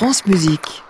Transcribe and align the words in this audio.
France 0.00 0.24
Musique. 0.24 0.82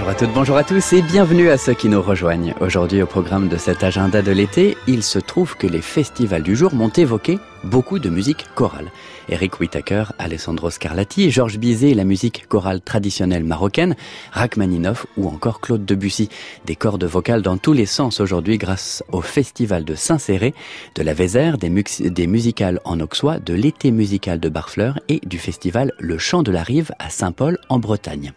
Bonjour 0.00 0.12
à 0.12 0.14
toutes, 0.14 0.32
bonjour 0.32 0.56
à 0.56 0.64
tous 0.64 0.94
et 0.94 1.02
bienvenue 1.02 1.50
à 1.50 1.58
ceux 1.58 1.74
qui 1.74 1.90
nous 1.90 2.00
rejoignent. 2.00 2.54
Aujourd'hui 2.60 3.02
au 3.02 3.06
programme 3.06 3.48
de 3.48 3.58
cet 3.58 3.84
agenda 3.84 4.22
de 4.22 4.32
l'été, 4.32 4.78
il 4.86 5.02
se 5.02 5.18
trouve 5.18 5.58
que 5.58 5.66
les 5.66 5.82
festivals 5.82 6.42
du 6.42 6.56
jour 6.56 6.72
m'ont 6.72 6.88
évoqué 6.88 7.38
beaucoup 7.64 7.98
de 7.98 8.08
musique 8.08 8.46
chorale. 8.54 8.90
Eric 9.28 9.60
Whittaker, 9.60 10.04
Alessandro 10.18 10.70
Scarlatti, 10.70 11.30
Georges 11.30 11.58
Bizet, 11.58 11.92
la 11.92 12.04
musique 12.04 12.48
chorale 12.48 12.80
traditionnelle 12.80 13.44
marocaine, 13.44 13.94
Rachmaninoff 14.32 15.04
ou 15.18 15.28
encore 15.28 15.60
Claude 15.60 15.84
Debussy. 15.84 16.30
Des 16.64 16.76
cordes 16.76 17.04
vocales 17.04 17.42
dans 17.42 17.58
tous 17.58 17.74
les 17.74 17.86
sens 17.86 18.20
aujourd'hui 18.20 18.56
grâce 18.56 19.04
au 19.12 19.20
festival 19.20 19.84
de 19.84 19.94
Saint-Céré, 19.94 20.54
de 20.94 21.02
la 21.02 21.12
Vézère, 21.12 21.58
des, 21.58 21.68
des 21.68 22.26
musicales 22.26 22.80
en 22.86 23.00
Auxois, 23.00 23.38
de 23.38 23.52
l'été 23.52 23.90
musical 23.90 24.40
de 24.40 24.48
Barfleur 24.48 24.98
et 25.08 25.20
du 25.26 25.36
festival 25.36 25.92
Le 25.98 26.16
Chant 26.16 26.42
de 26.42 26.52
la 26.52 26.62
Rive 26.62 26.90
à 26.98 27.10
Saint-Paul 27.10 27.58
en 27.68 27.78
Bretagne. 27.78 28.32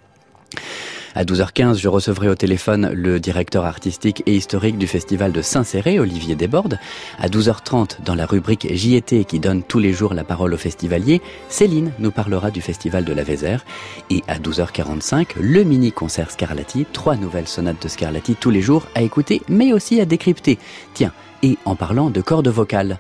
À 1.16 1.26
12h15, 1.26 1.78
je 1.78 1.88
recevrai 1.88 2.28
au 2.28 2.34
téléphone 2.34 2.90
le 2.92 3.20
directeur 3.20 3.66
artistique 3.66 4.24
et 4.26 4.36
historique 4.36 4.80
du 4.80 4.88
festival 4.88 5.32
de 5.32 5.44
Saint-Céré, 5.44 6.00
Olivier 6.00 6.36
Desbordes. 6.36 6.80
À 7.20 7.28
12h30, 7.28 8.02
dans 8.04 8.16
la 8.16 8.26
rubrique 8.26 8.68
JT 8.74 9.26
qui 9.26 9.40
donne 9.40 9.62
tous 9.62 9.78
les 9.78 9.94
jours 9.94 10.16
la 10.16 10.24
parole 10.24 10.56
aux 10.56 10.58
festivaliers, 10.58 11.22
Céline 11.50 11.92
nous 12.00 12.10
parlera 12.10 12.50
du 12.50 12.62
festival 12.62 13.06
de 13.06 13.14
la 13.14 13.24
Vézère. 13.24 13.64
Et 14.10 14.24
à 14.28 14.40
12h45, 14.40 15.40
le 15.40 15.64
mini-concert 15.64 16.32
Scarlatti, 16.32 16.88
trois 16.92 17.16
nouvelles 17.16 17.48
sonates 17.48 17.84
de 17.84 17.88
Scarlatti 17.90 18.36
tous 18.36 18.50
les 18.50 18.62
jours 18.62 18.88
à 18.96 19.04
écouter, 19.04 19.44
mais 19.50 19.72
aussi 19.72 20.02
à 20.02 20.06
décrypter. 20.06 20.58
Tiens, 20.96 21.14
et 21.44 21.60
en 21.66 21.76
parlant 21.76 22.10
de 22.10 22.22
cordes 22.22 22.48
vocales. 22.48 22.98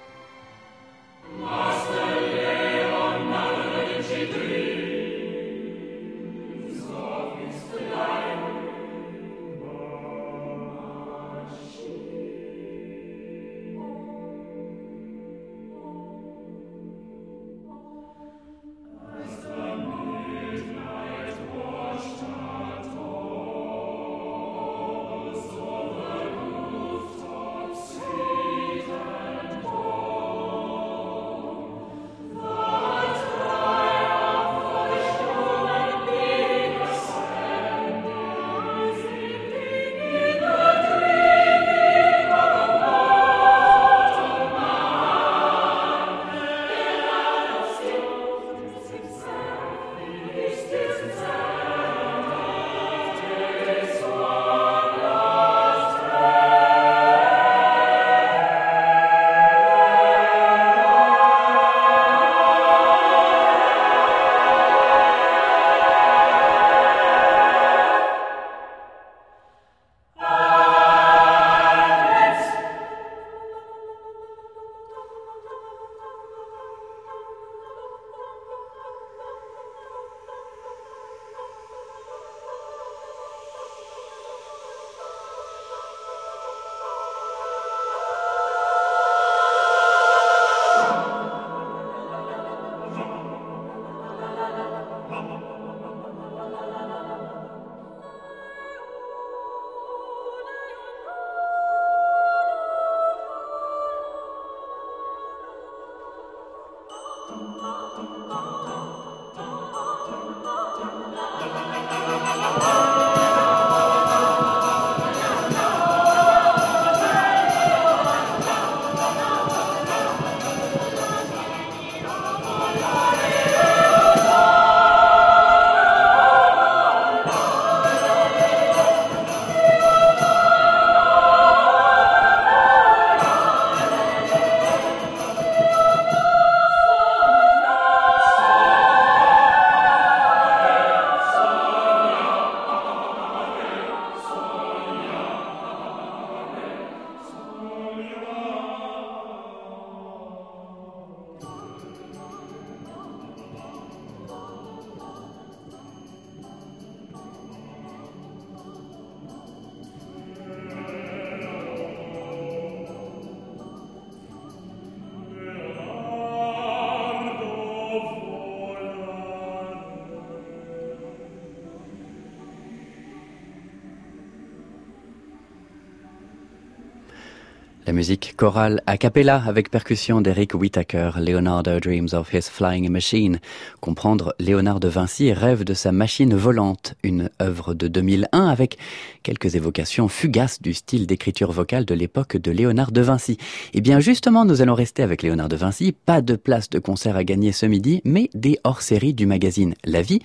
Musique 177.93 178.33
chorale 178.35 178.81
a 178.87 178.97
cappella 178.97 179.43
avec 179.45 179.69
percussion 179.69 180.19
d'Eric 180.19 180.55
Whittaker, 180.55 181.11
Leonardo 181.19 181.79
Dreams 181.79 182.09
of 182.13 182.33
His 182.33 182.49
Flying 182.49 182.89
Machine. 182.89 183.39
Comprendre 183.81 184.33
Léonard 184.39 184.79
de 184.79 184.87
Vinci 184.87 185.31
rêve 185.31 185.63
de 185.63 185.75
sa 185.75 185.91
machine 185.91 186.33
volante, 186.33 186.95
une 187.03 187.29
œuvre 187.39 187.75
de 187.75 187.87
2001 187.87 188.47
avec 188.47 188.79
quelques 189.21 189.53
évocations 189.53 190.07
fugaces 190.07 190.59
du 190.59 190.73
style 190.73 191.05
d'écriture 191.05 191.51
vocale 191.51 191.85
de 191.85 191.93
l'époque 191.93 192.35
de 192.35 192.49
Léonard 192.49 192.91
de 192.91 193.01
Vinci. 193.01 193.33
Et 193.33 193.37
eh 193.75 193.81
bien 193.81 193.99
justement, 193.99 194.43
nous 194.43 194.63
allons 194.63 194.73
rester 194.73 195.03
avec 195.03 195.21
Léonard 195.21 195.49
de 195.49 195.55
Vinci, 195.55 195.91
pas 195.91 196.21
de 196.21 196.35
place 196.35 196.71
de 196.71 196.79
concert 196.79 197.15
à 197.15 197.23
gagner 197.23 197.51
ce 197.51 197.67
midi, 197.67 198.01
mais 198.05 198.31
des 198.33 198.57
hors-séries 198.63 199.13
du 199.13 199.27
magazine 199.27 199.75
La 199.85 200.01
Vie, 200.01 200.19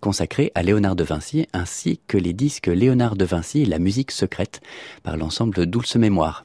consacré 0.00 0.50
à 0.56 0.64
Léonard 0.64 0.96
de 0.96 1.04
Vinci, 1.04 1.46
ainsi 1.52 2.00
que 2.08 2.18
les 2.18 2.32
disques 2.32 2.66
Léonard 2.66 3.14
de 3.14 3.24
Vinci 3.24 3.62
et 3.62 3.66
la 3.66 3.78
musique 3.78 4.10
secrète 4.10 4.60
par 5.04 5.16
l'ensemble 5.16 5.66
Douce 5.66 5.94
Mémoire. 5.94 6.44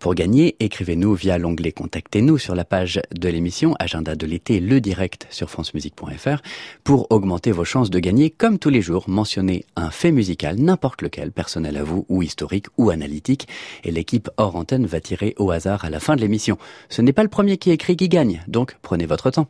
Pour 0.00 0.14
gagner, 0.14 0.56
écrivez-nous 0.60 1.14
via 1.14 1.38
l'onglet 1.38 1.72
Contactez-nous 1.72 2.38
sur 2.38 2.54
la 2.54 2.64
page 2.64 3.00
de 3.12 3.28
l'émission 3.28 3.74
Agenda 3.78 4.14
de 4.14 4.26
l'été, 4.26 4.60
le 4.60 4.80
direct 4.80 5.26
sur 5.30 5.50
francemusique.fr. 5.50 6.42
Pour 6.84 7.10
augmenter 7.10 7.50
vos 7.52 7.64
chances 7.64 7.90
de 7.90 7.98
gagner, 7.98 8.30
comme 8.30 8.58
tous 8.58 8.70
les 8.70 8.82
jours, 8.82 9.04
mentionnez 9.08 9.64
un 9.76 9.90
fait 9.90 10.12
musical, 10.12 10.56
n'importe 10.56 11.02
lequel, 11.02 11.32
personnel 11.32 11.76
à 11.76 11.82
vous, 11.82 12.06
ou 12.08 12.22
historique, 12.22 12.66
ou 12.76 12.90
analytique, 12.90 13.48
et 13.84 13.90
l'équipe 13.90 14.30
hors 14.36 14.56
antenne 14.56 14.86
va 14.86 15.00
tirer 15.00 15.34
au 15.38 15.50
hasard 15.50 15.84
à 15.84 15.90
la 15.90 16.00
fin 16.00 16.16
de 16.16 16.20
l'émission. 16.20 16.58
Ce 16.88 17.02
n'est 17.02 17.12
pas 17.12 17.22
le 17.22 17.28
premier 17.28 17.58
qui 17.58 17.70
écrit 17.70 17.96
qui 17.96 18.08
gagne, 18.08 18.42
donc 18.46 18.76
prenez 18.82 19.06
votre 19.06 19.30
temps. 19.30 19.48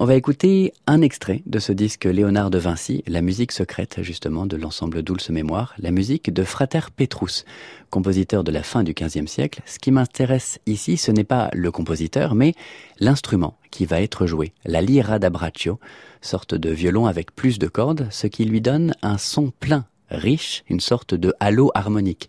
On 0.00 0.04
va 0.04 0.14
écouter 0.14 0.74
un 0.86 1.02
extrait 1.02 1.42
de 1.46 1.58
ce 1.58 1.72
disque 1.72 2.04
Léonard 2.04 2.50
de 2.50 2.58
Vinci, 2.58 3.02
la 3.08 3.20
musique 3.20 3.50
secrète 3.50 4.00
justement 4.00 4.46
de 4.46 4.56
l'ensemble 4.56 5.02
Dulce 5.02 5.30
Mémoire, 5.30 5.74
la 5.76 5.90
musique 5.90 6.32
de 6.32 6.44
Frater 6.44 6.92
Petrus, 6.94 7.44
compositeur 7.90 8.44
de 8.44 8.52
la 8.52 8.62
fin 8.62 8.84
du 8.84 8.94
XVe 8.94 9.26
siècle. 9.26 9.60
Ce 9.66 9.80
qui 9.80 9.90
m'intéresse 9.90 10.60
ici, 10.66 10.98
ce 10.98 11.10
n'est 11.10 11.24
pas 11.24 11.50
le 11.52 11.72
compositeur, 11.72 12.36
mais 12.36 12.54
l'instrument 13.00 13.58
qui 13.72 13.86
va 13.86 14.00
être 14.00 14.28
joué, 14.28 14.52
la 14.64 14.82
lira 14.82 15.18
d'Abraccio, 15.18 15.80
sorte 16.20 16.54
de 16.54 16.70
violon 16.70 17.06
avec 17.06 17.34
plus 17.34 17.58
de 17.58 17.66
cordes, 17.66 18.06
ce 18.12 18.28
qui 18.28 18.44
lui 18.44 18.60
donne 18.60 18.94
un 19.02 19.18
son 19.18 19.50
plein, 19.58 19.84
riche, 20.10 20.64
une 20.68 20.80
sorte 20.80 21.14
de 21.14 21.34
halo 21.40 21.70
harmonique. 21.74 22.28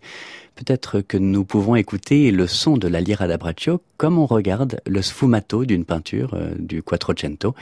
Peut-être 0.54 1.00
que 1.00 1.16
nous 1.16 1.44
pouvons 1.44 1.74
écouter 1.74 2.30
le 2.30 2.46
son 2.46 2.76
de 2.76 2.86
la 2.86 3.00
lira 3.00 3.26
d'Abraccio 3.26 3.80
comme 3.96 4.18
on 4.18 4.26
regarde 4.26 4.80
le 4.86 5.00
sfumato 5.00 5.64
d'une 5.64 5.84
peinture 5.84 6.34
euh, 6.34 6.52
du 6.58 6.82
Quattrocento. 6.82 7.54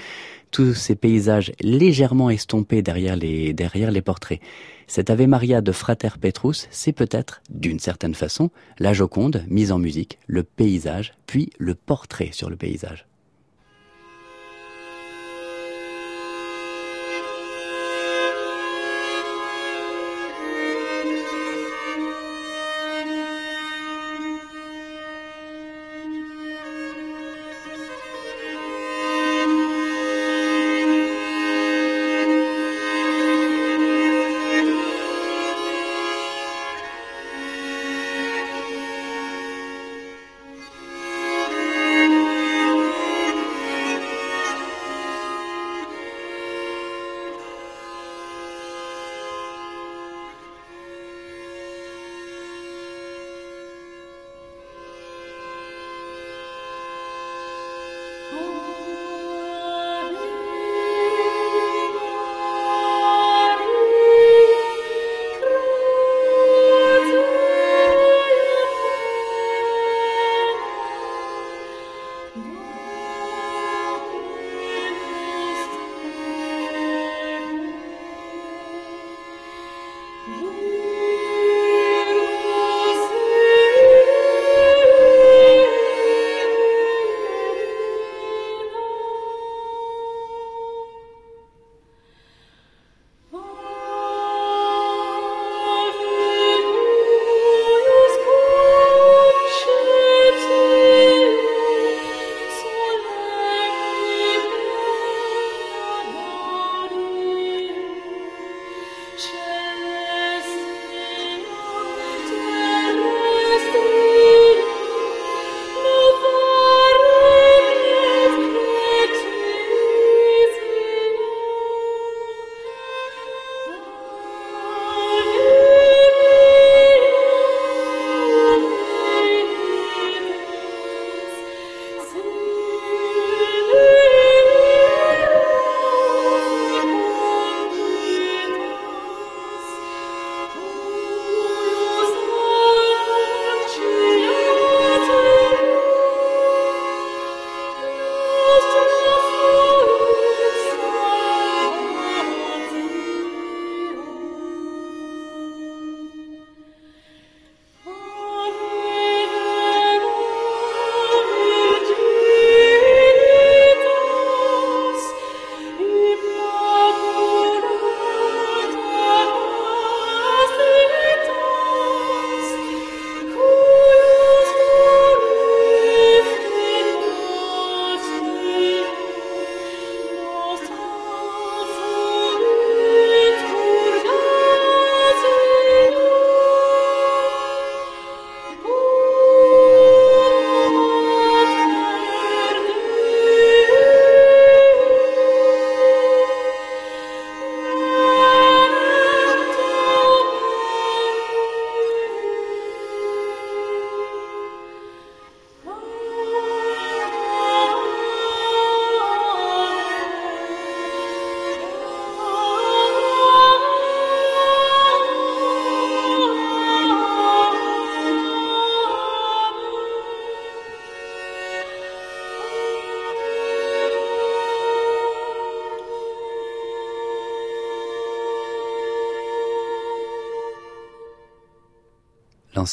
Tous 0.50 0.75
ces 0.75 0.97
paysages 0.97 1.53
légèrement 1.61 2.31
estompés 2.31 2.82
derrière 2.82 3.17
les, 3.17 3.53
derrière 3.53 3.91
les 3.91 4.03
portraits. 4.03 4.41
Cet 4.88 5.11
Ave 5.11 5.26
Maria 5.26 5.61
de 5.61 5.73
Frater 5.73 6.19
Petrus, 6.21 6.67
c'est 6.71 6.93
peut-être, 6.93 7.43
d'une 7.50 7.79
certaine 7.79 8.14
façon, 8.14 8.50
la 8.79 8.94
Joconde 8.94 9.44
mise 9.49 9.71
en 9.71 9.79
musique, 9.79 10.19
le 10.26 10.43
paysage, 10.43 11.12
puis 11.26 11.50
le 11.59 11.75
portrait 11.75 12.31
sur 12.32 12.49
le 12.49 12.56
paysage. 12.56 13.07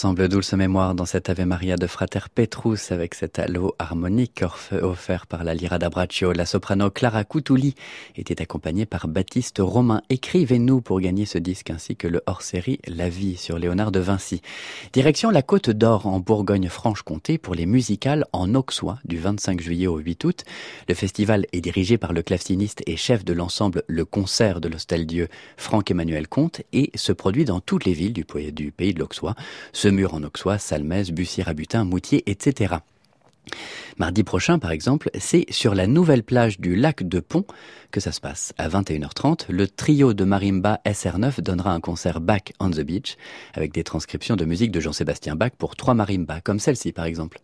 Ensemble 0.06 0.30
Dulce 0.30 0.54
Mémoire 0.54 0.94
dans 0.94 1.08
cette 1.08 1.32
Ave 1.32 1.46
Maria 1.48 1.78
de 1.78 1.88
Frater 1.88 2.20
Petrus 2.32 2.92
avec 2.92 3.16
cet 3.16 3.40
halo 3.40 3.74
harmonique 3.80 4.44
offert 4.72 5.26
par 5.26 5.44
la 5.44 5.56
Lira 5.56 5.80
d'Abraccio. 5.80 6.32
La 6.32 6.46
soprano 6.46 6.92
Clara 6.92 7.24
Coutuli 7.24 7.74
était 8.16 8.40
accompagnée 8.40 8.86
par 8.86 9.08
Baptiste 9.08 9.58
Romain. 9.60 10.04
Écrivez-nous 10.12 10.82
pour 10.82 11.00
gagner 11.00 11.26
ce 11.26 11.40
disque 11.40 11.72
ainsi 11.72 11.96
que 11.96 12.08
le 12.08 12.22
hors-série 12.28 12.80
La 12.86 13.10
vie 13.10 13.36
sur 13.36 13.58
Léonard 13.58 13.92
de 13.92 14.00
Vinci. 14.00 14.44
Direction 14.94 15.32
la 15.32 15.42
Côte 15.42 15.72
d'Or 15.72 16.06
en 16.06 16.20
Bourgogne-Franche-Comté 16.20 17.40
pour 17.40 17.56
les 17.56 17.66
musicales 17.66 18.26
en 18.32 18.54
Auxois 18.54 19.00
du 19.06 19.18
25 19.18 19.60
juillet 19.60 19.88
au 19.88 19.98
8 19.98 20.24
août. 20.24 20.44
Le 20.88 20.94
festival 20.94 21.48
est 21.52 21.62
dirigé 21.62 21.98
par 21.98 22.14
le 22.14 22.22
claveciniste 22.22 22.84
et 22.86 22.96
chef 22.96 23.26
de 23.26 23.34
l'ensemble 23.34 23.82
Le 23.88 24.06
Concert 24.06 24.62
de 24.62 24.68
l'Hostel 24.68 25.08
Dieu, 25.08 25.30
Franck-Emmanuel 25.58 26.28
Comte 26.28 26.62
et 26.74 26.92
se 26.94 27.12
produit 27.12 27.46
dans 27.46 27.60
toutes 27.60 27.86
les 27.86 27.94
villes 27.94 28.14
du, 28.14 28.24
pays 28.24 28.94
de 28.94 29.00
l'Auxois. 29.00 29.34
Semur 29.74 29.95
en 30.04 30.24
Auxois, 30.24 30.58
Salmès, 30.58 31.12
Bussy-Rabutin, 31.12 31.86
Moutier, 31.86 32.30
etc. 32.30 32.76
Mardi 33.98 34.24
prochain, 34.24 34.60
par 34.60 34.72
exemple, 34.72 35.10
c'est 35.18 35.46
sur 35.50 35.76
la 35.76 35.88
nouvelle 35.88 36.24
plage 36.24 36.60
du 36.60 36.76
lac 36.76 37.08
de 37.08 37.20
Pont 37.20 37.46
que 37.92 38.00
ça 38.00 38.12
se 38.12 38.20
passe. 38.20 38.54
À 38.58 38.68
21h30, 38.68 39.46
le 39.50 39.68
trio 39.68 40.14
de 40.14 40.26
marimba 40.26 40.82
SR9 40.86 41.42
donnera 41.42 41.72
un 41.72 41.80
concert 41.80 42.20
Back 42.20 42.54
on 42.60 42.72
the 42.72 42.82
Beach 42.82 43.16
avec 43.54 43.72
des 43.72 43.84
transcriptions 43.84 44.36
de 44.36 44.44
musique 44.44 44.72
de 44.72 44.80
Jean-Sébastien 44.82 45.36
Bach 45.36 45.52
pour 45.58 45.76
trois 45.76 45.94
marimbas, 45.94 46.42
comme 46.42 46.60
celle-ci 46.60 46.92
par 46.92 47.06
exemple. 47.06 47.40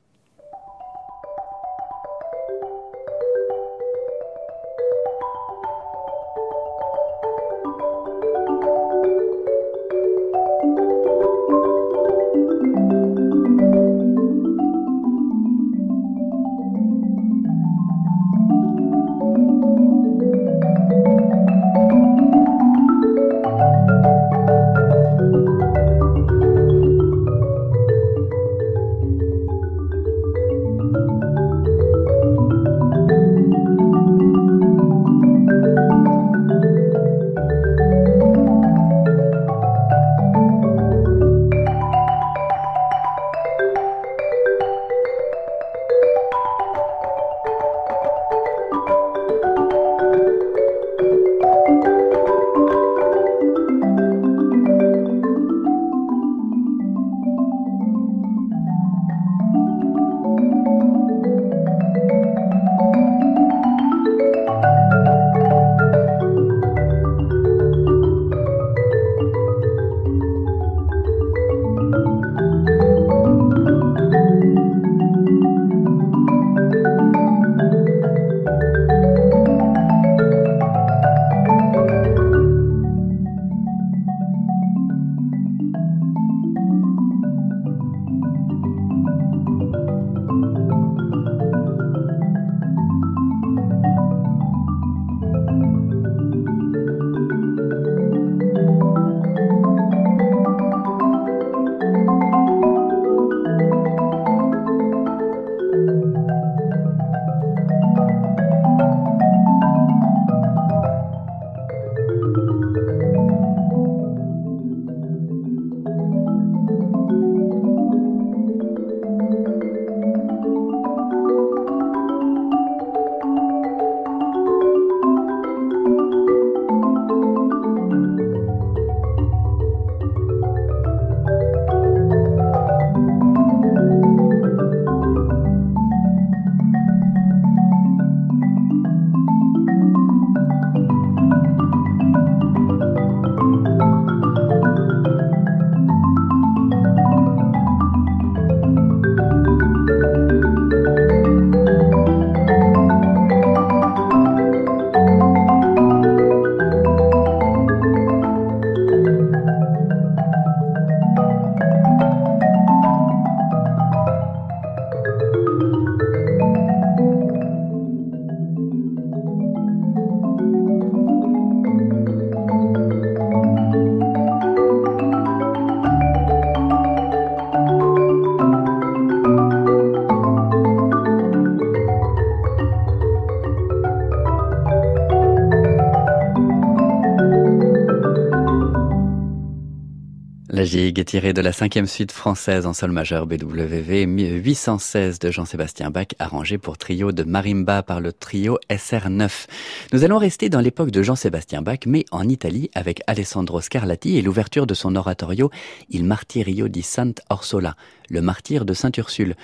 Est 190.62 191.06
tiré 191.06 191.34
de 191.34 191.42
la 191.42 191.54
cinquième 191.54 191.88
suite 191.88 192.12
française 192.12 192.68
en 192.68 192.74
sol 192.74 192.92
majeur 192.92 193.26
BWV 193.26 194.04
816 194.06 195.18
de 195.18 195.32
Jean-Sébastien 195.32 195.90
Bach, 195.90 196.10
arrangé 196.20 196.60
pour 196.60 196.78
trio 196.78 197.12
de 197.12 197.24
marimba 197.24 197.82
par 197.82 198.00
le 198.00 198.14
trio 198.14 198.60
SR9. 198.70 199.48
Nous 199.92 200.04
allons 200.04 200.20
rester 200.20 200.50
dans 200.50 200.60
l'époque 200.60 200.92
de 200.92 201.02
Jean-Sébastien 201.02 201.64
Bach, 201.64 201.80
mais 201.88 202.06
en 202.12 202.30
Italie 202.30 202.70
avec 202.76 203.02
Alessandro 203.08 203.60
Scarlatti 203.60 204.18
et 204.18 204.22
l'ouverture 204.22 204.68
de 204.68 204.76
son 204.76 204.96
oratorio 204.96 205.50
Il 205.90 206.06
Martirio 206.06 206.68
di 206.68 206.84
Sant'Orsola, 206.84 207.76
le 208.12 208.22
martyr 208.22 208.64
de 208.64 208.76
Sainte 208.76 208.98
Ursule 208.98 209.36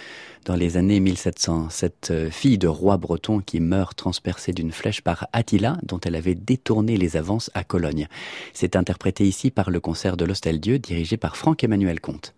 dans 0.48 0.56
les 0.56 0.78
années 0.78 1.02
1700. 1.02 1.68
Cette 1.70 2.10
euh, 2.10 2.32
fille 2.32 2.58
de 2.58 2.70
roi 2.70 2.96
breton 2.96 3.42
qui 3.42 3.60
meurt 3.60 3.98
transpercée 3.98 4.54
d'une 4.54 4.72
flèche 4.72 5.02
par 5.02 5.28
Attila, 5.34 5.78
dont 5.84 6.00
elle 6.00 6.16
avait 6.16 6.36
détourné 6.36 6.96
les 6.96 7.18
avances 7.18 7.52
à 7.54 7.66
Cologne. 7.66 8.08
C'est 8.54 8.78
interprété 8.78 9.28
ici 9.28 9.52
par 9.52 9.70
le 9.70 9.82
concert 9.82 10.16
de 10.16 10.24
l'Hostel 10.24 10.62
Dieu 10.62 10.80
dirigé 10.80 11.18
par 11.18 11.36
Franck-Emmanuel 11.36 12.00
Comte. 12.00 12.34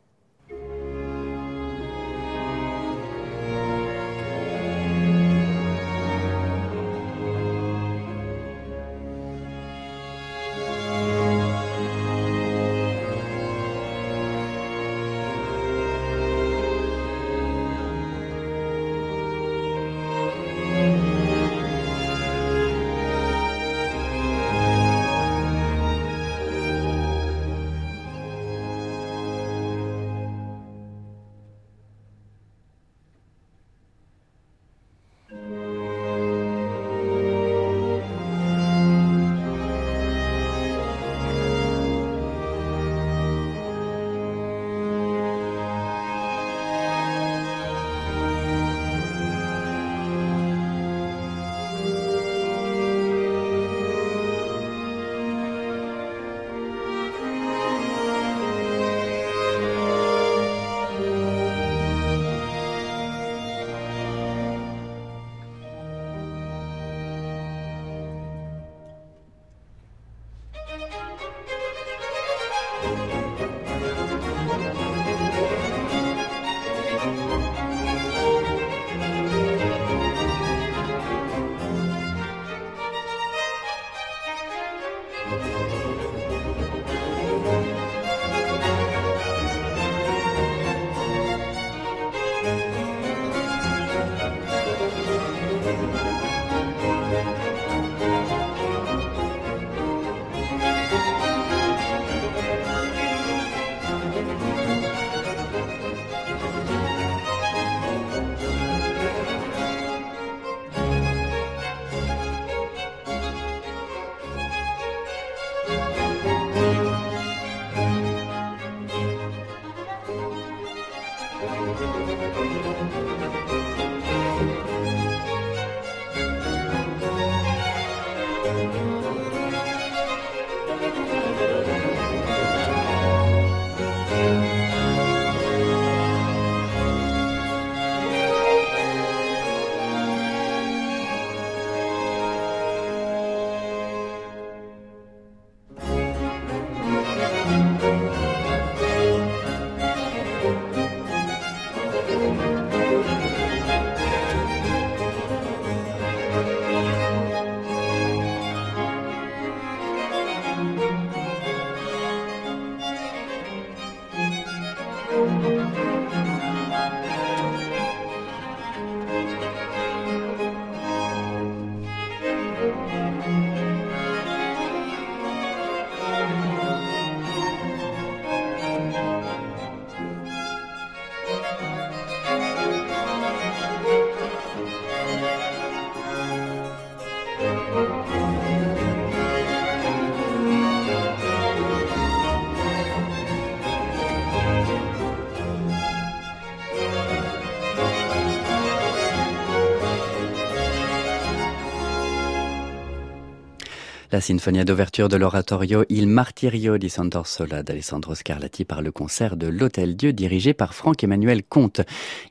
La 204.20 204.24
sinfonia 204.24 204.66
d'ouverture 204.66 205.08
de 205.08 205.16
l'oratorio 205.16 205.86
Il 205.88 206.06
Martirio 206.06 206.78
di 206.78 206.90
Sant'Orsola 206.90 207.64
d'Alessandro 207.64 208.16
Scarlatti 208.16 208.66
par 208.66 208.82
le 208.82 208.92
concert 208.92 209.38
de 209.38 209.48
l'Hôtel 209.48 209.96
Dieu 209.96 210.12
dirigé 210.12 210.54
par 210.54 210.74
Franck-Emmanuel 210.74 211.42
Comte. 211.42 211.80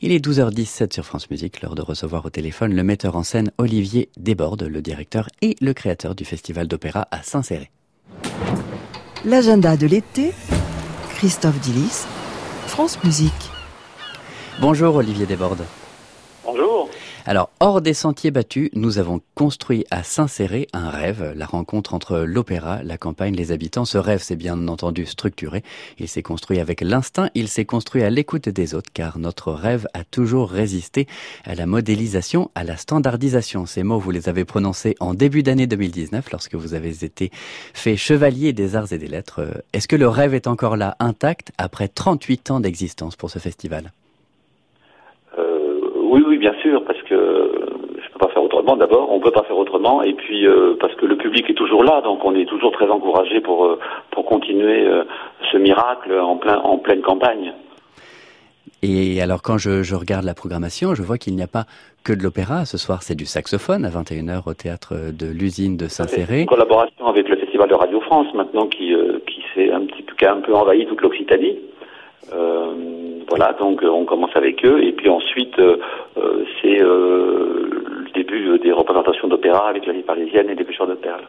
Il 0.03 0.13
est 0.13 0.23
12h17 0.23 0.93
sur 0.93 1.07
France 1.07 1.31
Musique, 1.31 1.63
l'heure 1.63 1.75
de 1.75 1.81
recevoir 1.81 2.27
au 2.27 2.29
téléphone 2.29 2.75
le 2.75 2.83
metteur 2.83 3.17
en 3.17 3.23
scène 3.23 3.53
Olivier 3.57 4.11
Desbordes, 4.19 4.65
le 4.65 4.83
directeur 4.83 5.31
et 5.41 5.57
le 5.63 5.73
créateur 5.73 6.15
du 6.15 6.27
Festival 6.27 6.69
d'Opéra 6.69 7.09
à 7.11 7.23
Saint-Céré. 7.23 7.71
L'agenda 9.25 9.79
de 9.79 9.87
l'été, 9.87 10.33
Christophe 11.15 11.59
Dillis, 11.61 12.05
France 12.67 13.03
Musique. 13.03 13.33
Bonjour 14.61 14.95
Olivier 14.95 15.25
Desbordes. 15.25 15.65
Bonjour. 16.51 16.89
Alors, 17.27 17.51
hors 17.61 17.83
des 17.83 17.93
sentiers 17.93 18.31
battus, 18.31 18.71
nous 18.73 18.97
avons 18.99 19.21
construit 19.35 19.85
à 19.91 20.03
Saint-Céré 20.03 20.67
un 20.73 20.89
rêve, 20.89 21.35
la 21.37 21.45
rencontre 21.45 21.93
entre 21.93 22.21
l'opéra, 22.21 22.83
la 22.83 22.97
campagne, 22.97 23.35
les 23.35 23.53
habitants. 23.53 23.85
Ce 23.85 23.99
rêve 23.99 24.23
s'est 24.23 24.35
bien 24.35 24.67
entendu 24.67 25.05
structuré. 25.05 25.63
Il 25.99 26.09
s'est 26.09 26.23
construit 26.23 26.59
avec 26.59 26.81
l'instinct, 26.81 27.29
il 27.35 27.49
s'est 27.49 27.67
construit 27.67 28.03
à 28.03 28.09
l'écoute 28.09 28.49
des 28.49 28.75
autres, 28.75 28.91
car 28.95 29.19
notre 29.19 29.53
rêve 29.53 29.87
a 29.93 30.05
toujours 30.05 30.49
résisté 30.49 31.07
à 31.45 31.55
la 31.55 31.67
modélisation, 31.67 32.51
à 32.55 32.65
la 32.65 32.79
standardisation. 32.79 33.67
Ces 33.67 33.83
mots, 33.83 33.99
vous 33.99 34.11
les 34.11 34.31
avez 34.31 34.47
prononcés 34.47 34.97
en 35.01 35.13
début 35.13 35.43
d'année 35.43 35.67
2019, 35.67 36.31
lorsque 36.33 36.55
vous 36.55 36.73
avez 36.73 37.05
été 37.05 37.31
fait 37.75 37.99
chevalier 37.99 38.55
des 38.55 38.75
arts 38.75 38.95
et 38.95 38.99
des 38.99 39.09
lettres. 39.09 39.63
Est-ce 39.75 39.87
que 39.87 39.97
le 39.97 40.09
rêve 40.09 40.33
est 40.33 40.47
encore 40.47 40.79
là, 40.79 40.97
intact, 40.99 41.53
après 41.59 41.89
38 41.89 42.53
ans 42.53 42.61
d'existence 42.61 43.17
pour 43.17 43.29
ce 43.29 43.39
festival? 43.39 43.93
Oui, 46.39 46.39
bien 46.39 46.55
sûr, 46.61 46.85
parce 46.85 47.01
que 47.03 47.17
je 47.17 48.13
peux 48.13 48.19
pas 48.19 48.29
faire 48.29 48.43
autrement. 48.43 48.77
D'abord, 48.77 49.11
on 49.11 49.21
peut 49.21 49.31
pas 49.31 49.45
faire 49.45 49.57
autrement, 49.57 50.03
et 50.03 50.13
puis 50.13 50.47
euh, 50.47 50.75
parce 50.81 50.95
que 50.95 51.07
le 51.07 51.17
public 51.17 51.49
est 51.49 51.55
toujours 51.55 51.83
là, 51.83 52.01
donc 52.03 52.25
on 52.25 52.35
est 52.35 52.45
toujours 52.47 52.73
très 52.73 52.89
encouragé 52.89 53.41
pour 53.41 53.65
euh, 53.65 53.79
pour 54.11 54.25
continuer 54.25 54.87
euh, 54.87 55.05
ce 55.51 55.57
miracle 55.57 56.19
en 56.19 56.37
plein 56.37 56.59
en 56.59 56.79
pleine 56.79 57.03
campagne. 57.03 57.53
Et 58.83 59.21
alors 59.21 59.43
quand 59.43 59.59
je, 59.59 59.83
je 59.83 59.95
regarde 59.97 60.25
la 60.25 60.35
programmation, 60.35 60.95
je 60.95 61.03
vois 61.03 61.19
qu'il 61.19 61.35
n'y 61.35 61.43
a 61.43 61.49
pas 61.49 61.65
que 62.05 62.13
de 62.13 62.23
l'opéra. 62.23 62.65
Ce 62.65 62.79
soir, 62.79 63.03
c'est 63.03 63.17
du 63.17 63.27
saxophone 63.27 63.85
à 63.85 63.89
21h 63.89 64.49
au 64.49 64.55
théâtre 64.55 64.95
de 65.13 65.27
l'usine 65.27 65.77
de 65.77 65.89
Saint-Céré. 65.89 66.43
En 66.43 66.47
collaboration 66.47 67.07
avec 67.07 67.29
le 67.29 67.37
Festival 67.37 67.69
de 67.69 67.75
Radio 67.75 68.01
France 68.03 68.33
maintenant 68.35 68.67
qui 68.67 68.95
qui 69.27 69.43
s'est 69.55 69.73
un 69.73 69.81
petit 69.81 70.03
peu 70.03 70.15
qui 70.15 70.25
a 70.27 70.35
un 70.35 70.41
peu 70.41 70.55
envahi 70.55 70.87
toute 70.87 71.01
l'Occitanie. 71.01 71.57
Euh, 72.33 72.73
voilà, 73.29 73.55
donc 73.59 73.83
on 73.83 74.05
commence 74.05 74.35
avec 74.35 74.65
eux 74.65 74.83
et 74.83 74.93
puis 74.93 75.09
ensuite 75.09 75.59
euh, 75.59 75.77
euh, 76.17 76.45
c'est 76.61 76.79
le 76.79 78.07
début 78.15 78.59
des 78.59 78.73
représentations 78.73 79.29
d'opéra 79.29 79.69
avec 79.69 79.87
la 79.87 79.93
vie 79.93 80.03
parisienne 80.03 80.49
et 80.51 80.55
les 80.55 80.65
pêcheurs 80.65 80.87
de 80.87 80.95
perles. 80.95 81.29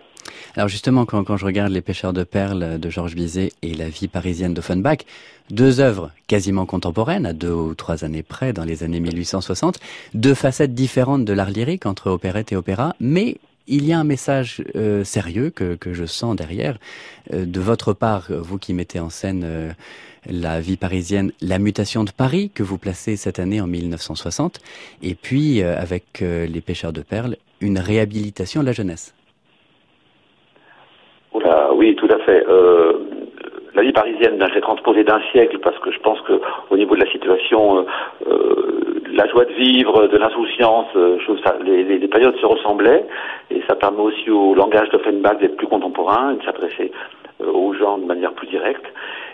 Alors 0.56 0.68
justement, 0.68 1.06
quand, 1.06 1.24
quand, 1.24 1.38
je 1.38 1.46
regarde 1.46 1.72
Les 1.72 1.82
pêcheurs 1.82 2.12
de 2.12 2.24
perles 2.24 2.80
de 2.80 2.90
Georges 2.90 3.16
Bizet 3.16 3.52
et 3.62 3.74
La 3.74 3.88
vie 3.88 4.08
parisienne 4.08 4.54
d'Offenbach, 4.54 5.00
deux 5.52 5.80
œuvres 5.80 6.10
quasiment 6.28 6.66
contemporaines, 6.66 7.26
à 7.26 7.34
deux 7.34 7.52
ou 7.52 7.76
trois 7.76 8.04
années 8.04 8.24
près, 8.24 8.52
dans 8.52 8.66
les 8.66 8.84
années 8.84 9.00
1860, 9.00 9.80
deux 10.16 10.34
facettes 10.34 10.74
différentes 10.74 11.24
de 11.24 11.34
l'art 11.34 11.52
lyrique 11.52 11.86
entre 11.86 12.10
opérette 12.10 12.52
et 12.52 12.56
opéra, 12.56 12.94
mais 13.00 13.38
il 13.70 13.88
y 13.88 13.94
a 13.94 14.00
un 14.00 14.04
message 14.04 14.64
euh, 14.76 15.04
sérieux 15.04 15.52
que, 15.52 15.76
que, 15.76 15.94
je 15.94 16.06
sens 16.06 16.36
derrière, 16.36 16.78
euh, 17.34 17.46
de 17.46 17.60
votre 17.60 17.94
part, 17.94 18.28
vous 18.30 18.58
qui 18.58 18.74
mettez 18.74 19.00
en 19.00 19.10
scène 19.10 19.44
euh, 19.46 19.70
la 20.30 20.60
vie 20.60 20.76
parisienne, 20.76 21.32
la 21.42 21.60
mutation 21.60 22.04
de 22.04 22.12
Paris 22.12 22.52
que 22.54 22.64
vous 22.64 22.78
placez 22.78 23.16
cette 23.16 23.40
année 23.40 23.62
en 23.62 23.68
1960, 23.68 24.60
et 25.02 25.16
puis 25.16 25.62
avec 25.64 26.20
les 26.20 26.62
pêcheurs 26.62 26.92
de 26.92 27.02
perles, 27.02 27.38
une 27.62 27.80
réhabilitation 27.80 28.60
de 28.60 28.66
la 28.66 28.74
jeunesse. 28.74 29.16
Oula, 31.34 31.74
oui, 31.74 31.96
tout 31.96 32.10
à 32.12 32.20
fait. 32.26 32.44
La 33.80 33.86
vie 33.86 33.94
parisienne, 33.94 34.38
ben, 34.38 34.50
j'ai 34.54 34.60
transposé 34.60 35.06
d'un 35.06 35.22
siècle 35.32 35.58
parce 35.60 35.80
que 35.80 35.92
je 35.92 36.00
pense 36.00 36.20
que 36.22 36.42
au 36.70 36.76
niveau 36.76 36.96
de 36.96 37.04
la 37.06 37.12
situation 37.12 37.86
la 39.14 39.28
joie 39.28 39.46
de 39.46 39.54
vivre, 39.54 40.08
de 40.08 40.18
l'insouciance, 40.18 40.88
ça, 41.44 41.56
les, 41.64 42.08
périodes 42.08 42.36
se 42.38 42.46
ressemblaient 42.46 43.06
et 43.52 43.62
ça 43.68 43.76
permet 43.76 44.02
aussi 44.02 44.30
au 44.30 44.54
langage 44.54 44.90
d'Offenbach 44.90 45.38
d'être 45.40 45.58
plus 45.58 45.68
contemporain 45.68 46.34
de 46.34 46.44
s'adresser 46.44 46.92
euh, 47.42 47.52
aux 47.52 47.74
gens 47.74 47.98
de 47.98 48.06
manière 48.06 48.34
plus 48.34 48.48
directe. 48.48 48.86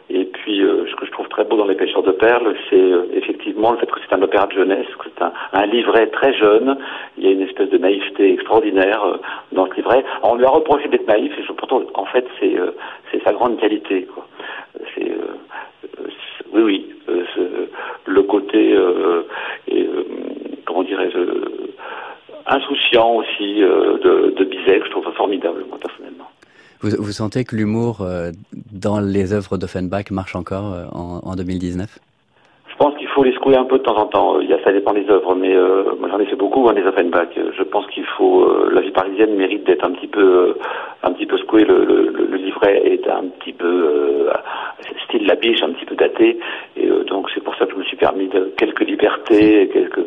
Et 0.09 0.25
puis, 0.25 0.61
euh, 0.61 0.85
ce 0.89 0.95
que 0.95 1.05
je 1.05 1.11
trouve 1.11 1.27
très 1.29 1.43
beau 1.45 1.57
dans 1.57 1.65
Les 1.65 1.75
Pêcheurs 1.75 2.03
de 2.03 2.11
Perles, 2.11 2.55
c'est 2.69 2.79
euh, 2.79 3.07
effectivement 3.13 3.71
le 3.71 3.77
fait 3.77 3.89
que 3.89 3.99
c'est 4.07 4.13
un 4.13 4.21
opéra 4.21 4.45
de 4.45 4.53
jeunesse, 4.53 4.85
que 4.99 5.07
c'est 5.17 5.23
un, 5.23 5.65
livret 5.65 6.07
très 6.07 6.33
jeune. 6.33 6.77
Il 7.17 7.25
y 7.25 7.27
a 7.27 7.31
une 7.31 7.41
espèce 7.41 7.69
de 7.69 7.77
naïveté 7.79 8.33
extraordinaire 8.33 9.03
euh, 9.03 9.17
dans 9.51 9.65
ce 9.67 9.73
livret. 9.73 10.05
On 10.21 10.35
lui 10.35 10.45
a 10.45 10.49
reproché 10.49 10.87
d'être 10.89 11.07
naïf, 11.07 11.33
et 11.39 11.43
je, 11.43 11.51
pourtant, 11.53 11.81
en 11.95 12.05
fait, 12.05 12.27
c'est 12.39 13.23
sa 13.23 13.33
grande 13.33 13.59
qualité. 13.59 14.03
Quoi. 14.13 14.27
Oui, 16.53 16.61
oui, 16.61 16.89
le 18.05 18.21
côté, 18.23 18.77
comment 20.65 20.83
dirais-je, 20.83 21.19
insouciant 22.45 23.15
aussi 23.15 23.59
de, 23.59 24.33
de 24.37 24.43
Bizet, 24.43 24.81
je 24.85 24.91
trouve 24.91 25.11
formidable, 25.13 25.65
moi, 25.67 25.79
personnellement. 25.81 26.29
Vous, 26.86 27.12
sentez 27.12 27.45
que 27.45 27.56
l'humour 27.56 28.02
euh, 28.02 28.32
dans 28.71 29.00
les 29.00 29.34
œuvres 29.34 29.58
d'Offenbach 29.58 30.12
marche 30.12 30.36
encore 30.36 30.71
euh, 30.71 30.86
en, 30.91 31.19
en 31.24 31.36
2019 31.36 32.00
je 32.67 32.84
pense 32.84 32.98
qu'il 32.98 33.08
faut 33.08 33.24
les 33.24 33.32
secouer 33.32 33.56
un 33.56 33.63
peu 33.63 33.78
de 33.78 33.84
temps 33.84 33.95
en 33.95 34.08
temps. 34.08 34.41
Il 34.41 34.50
y 34.50 34.54
a, 34.54 34.62
ça 34.62 34.74
dépend 34.74 34.91
des 34.91 35.10
œuvres, 35.10 35.34
mais 35.34 35.56
euh, 35.56 35.95
moi 35.98 36.10
j'en 36.12 36.19
ai 36.19 36.26
fait 36.26 36.36
beaucoup, 36.36 36.67
hein, 36.67 36.74
des 36.74 36.84
Offenbach. 36.84 37.30
Je 37.36 37.63
pense 37.63 37.88
qu'il 37.88 38.04
faut, 38.04 38.69
la 38.69 38.82
vie 38.82 38.91
parisienne 38.91 39.34
mérite 39.38 39.63
d'être 39.63 39.86
un 39.86 39.91
petit 39.91 40.08
peu, 40.08 40.58
un 41.02 41.12
peu 41.13 41.38
secouée. 41.38 41.63
Le, 41.63 42.36
livret 42.36 42.82
est 42.86 43.08
un 43.10 43.24
petit 43.39 43.54
peu 43.54 44.30
style 45.06 45.26
la 45.26 45.36
biche, 45.36 45.63
un 45.63 45.71
petit 45.71 45.86
peu 45.86 45.95
daté, 45.95 46.38
et 46.76 46.88
donc 47.08 47.30
c'est 47.34 47.41
pour 47.41 47.56
ça 47.56 47.65
que 47.65 47.71
je 47.71 47.78
me 47.78 47.84
suis 47.86 47.95
permis 47.95 48.28
de 48.28 48.54
quelques 48.58 48.86
libertés, 48.86 49.69
quelques. 49.71 50.06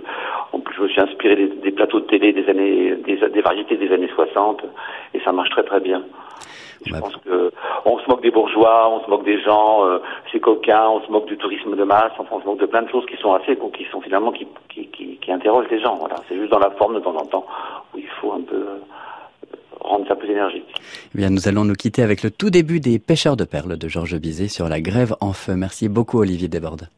Je 0.77 0.83
me 0.83 0.89
suis 0.89 1.01
inspiré 1.01 1.37
des, 1.63 1.71
plateaux 1.71 2.01
de 2.01 2.05
télé 2.05 2.35
des 2.35 2.49
années, 2.51 2.97
des 2.97 3.41
variétés 3.41 3.77
des 3.77 3.91
années 3.93 4.11
60, 4.15 4.63
et 5.15 5.21
ça 5.21 5.33
marche 5.33 5.51
très 5.51 5.65
très 5.65 5.81
bien. 5.81 6.03
Je 6.87 6.93
pense 6.93 7.17
que 7.17 7.53
on 7.85 7.99
se 7.99 8.07
moque 8.09 8.23
des 8.23 8.31
bourgeois, 8.31 8.91
on 8.91 9.05
se 9.05 9.11
moque 9.11 9.25
des 9.25 9.41
gens, 9.41 9.85
euh, 9.85 9.99
c'est 10.31 10.41
coquin, 10.41 10.89
on 10.89 11.01
se 11.05 11.11
moque 11.11 11.27
du 11.27 11.37
tourisme 11.37 11.77
de 11.77 11.85
masse, 11.85 12.13
enfin, 12.19 12.37
on 12.37 12.41
se 12.41 12.47
moque 12.47 12.61
de 12.61 12.67
plein 12.67 12.83
de 12.83 12.89
choses 12.89 13.07
qui 13.07 13.17
sont 13.17 13.33
assez, 13.35 13.57
qui 13.57 13.85
sont 13.91 14.01
finalement 14.01 14.33
qui, 14.33 14.47
qui, 14.69 14.87
qui, 14.89 15.17
qui 15.17 15.33
interrogent 15.33 15.69
les 15.71 15.81
gens. 15.81 15.97
Voilà, 15.97 16.17
c'est 16.29 16.37
juste 16.37 16.51
dans 16.51 16.59
la 16.59 16.71
forme 16.73 16.95
de 16.95 17.01
temps 17.01 17.17
en 17.17 17.27
temps 17.27 17.47
où 17.95 17.99
il 17.99 18.09
faut 18.21 18.33
un 18.33 18.43
peu 18.43 18.57
euh, 18.57 18.79
rendre 19.81 20.07
ça 20.07 20.17
plus 20.17 20.31
énergique. 20.31 20.69
Eh 21.15 21.19
bien, 21.19 21.31
nous 21.31 21.49
allons 21.49 21.65
nous 21.65 21.75
quitter 21.75 22.03
avec 22.03 22.23
le 22.23 22.31
tout 22.31 22.51
début 22.51 22.81
des 22.81 22.99
Pêcheurs 22.99 23.37
de 23.37 23.45
perles 23.45 23.77
de 23.77 23.89
Georges 23.89 24.19
Bizet 24.19 24.49
sur 24.49 24.69
la 24.69 24.81
grève 24.81 25.15
en 25.21 25.33
feu. 25.33 25.55
Merci 25.55 25.89
beaucoup, 25.89 26.19
Olivier 26.19 26.49
Desbordes. 26.49 26.89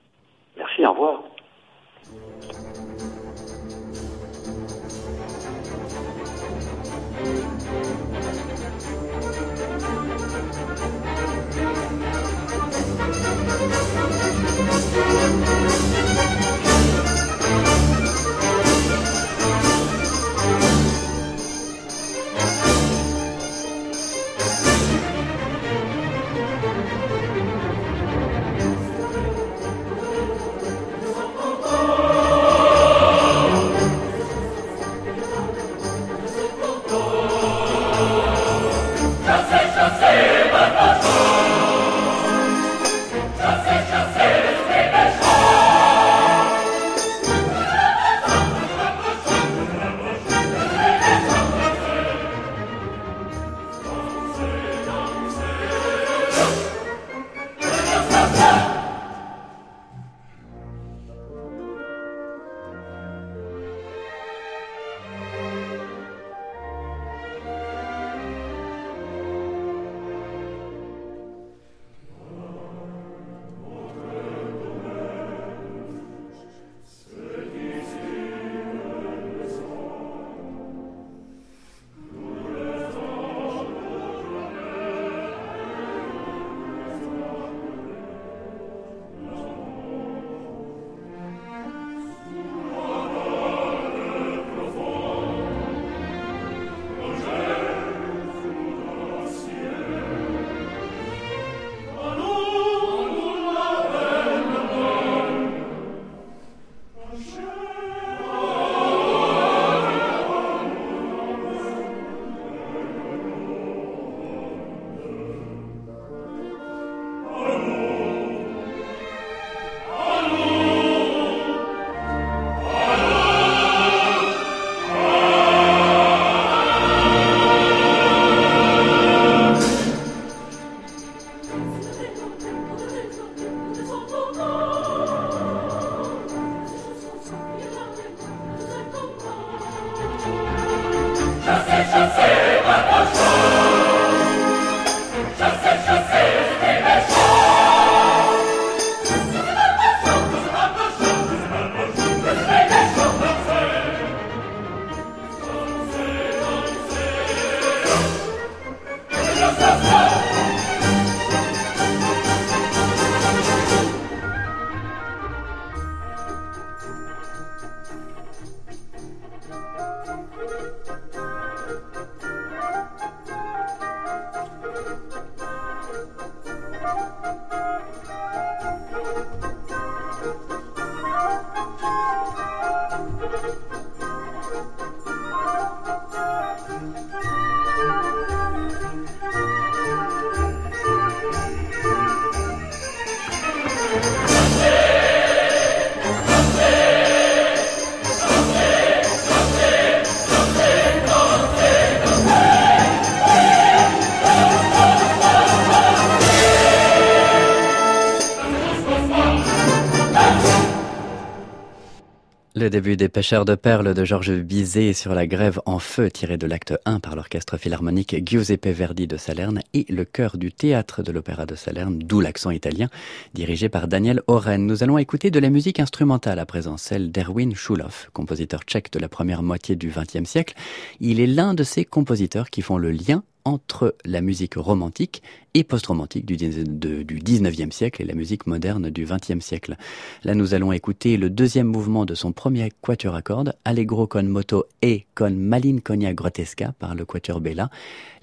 Début 212.71 212.97
des 212.97 213.09
pêcheurs 213.09 213.45
de 213.45 213.57
perles 213.57 213.95
de 213.95 214.05
Georges 214.05 214.31
Bizet 214.31 214.93
sur 214.93 215.13
la 215.13 215.27
grève 215.27 215.61
en 215.67 215.81
feu 215.81 216.09
tiré 216.09 216.37
de 216.37 216.47
l'acte 216.47 216.73
1 216.85 217.01
par 217.01 217.17
l'orchestre 217.17 217.57
philharmonique 217.57 218.25
Giuseppe 218.25 218.69
Verdi 218.69 219.09
de 219.09 219.17
Salerne 219.17 219.61
et 219.75 219.87
le 219.89 220.05
chœur 220.05 220.37
du 220.37 220.53
théâtre 220.53 221.03
de 221.03 221.11
l'opéra 221.11 221.47
de 221.47 221.57
Salerne, 221.57 221.99
d'où 221.99 222.21
l'accent 222.21 222.51
italien, 222.51 222.89
dirigé 223.35 223.69
par 223.69 223.89
Daniel 223.89 224.23
Oren. 224.29 224.65
Nous 224.67 224.85
allons 224.85 224.99
écouter 224.99 225.33
de 225.33 225.41
la 225.41 225.51
musique 225.51 225.81
instrumentale 225.81 226.39
à 226.39 226.47
présent, 226.47 226.77
celle 226.77 227.11
d'Erwin 227.11 227.57
Schulhoff, 227.57 228.09
compositeur 228.13 228.61
tchèque 228.63 228.93
de 228.93 229.01
la 229.01 229.09
première 229.09 229.43
moitié 229.43 229.75
du 229.75 229.89
XXe 229.89 230.29
siècle. 230.29 230.55
Il 231.01 231.19
est 231.19 231.27
l'un 231.27 231.55
de 231.55 231.65
ces 231.65 231.85
compositeurs 231.85 232.51
qui 232.51 232.63
font 232.63 232.79
le 232.79 232.93
lien 232.93 233.25
entre 233.45 233.97
la 234.05 234.21
musique 234.21 234.55
romantique 234.55 235.23
et 235.55 235.65
post-romantique 235.65 236.27
du, 236.27 236.37
du 236.37 237.19
19e 237.19 237.73
siècle 237.73 238.03
et 238.03 238.05
la 238.05 238.15
musique 238.15 238.47
moderne 238.47 238.91
du 238.91 239.05
20e 239.05 239.41
siècle. 239.41 239.77
Là, 240.25 240.35
nous 240.35 240.55
allons 240.55 240.73
écouter 240.73 241.17
le 241.17 241.31
deuxième 241.31 241.67
mouvement 241.67 242.05
de 242.05 242.15
son 242.15 242.33
premier 242.33 242.71
quatuor 242.83 243.15
à 243.15 243.23
cordes, 243.23 243.55
Allegro 243.65 244.07
con 244.07 244.25
moto 244.25 244.67
et 244.83 245.07
con 245.15 245.31
malinconia 245.31 246.13
grotesca 246.15 246.73
par 246.79 246.95
le 246.95 247.05
quatuor 247.05 247.41
Bella. 247.41 247.71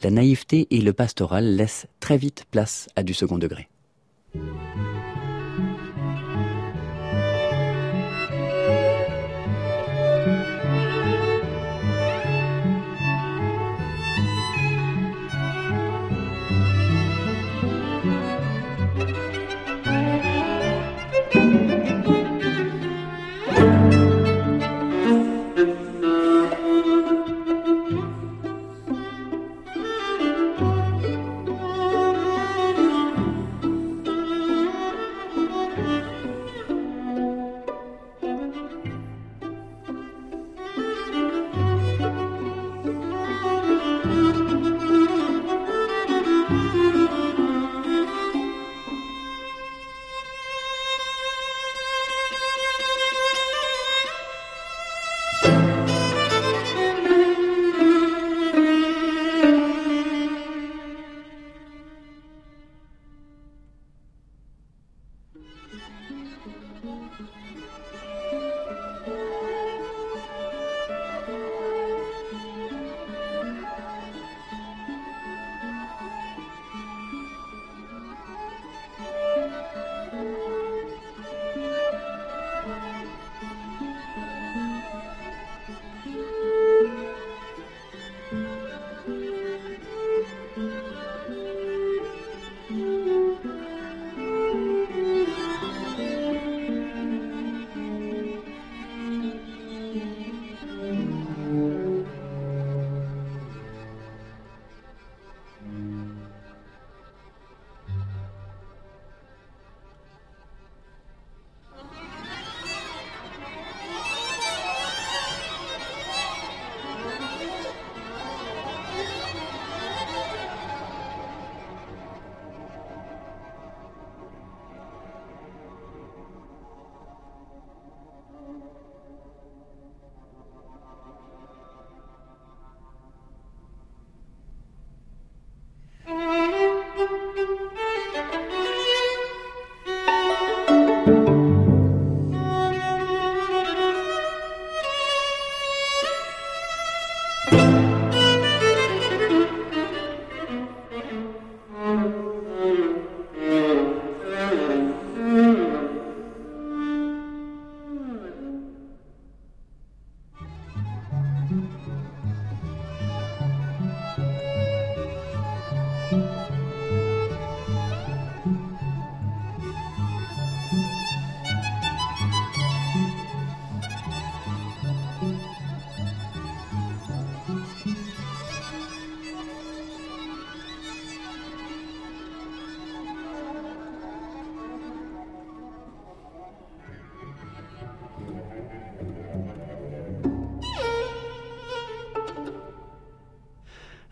La 0.04 0.12
naïveté 0.12 0.68
et 0.72 0.82
le 0.82 0.94
pastoral 0.94 1.56
laissent 1.56 1.88
très 2.00 2.18
vite 2.18 2.46
place 2.52 2.88
à 2.96 3.04
du 3.04 3.14
second 3.14 3.38
degré. 3.38 3.68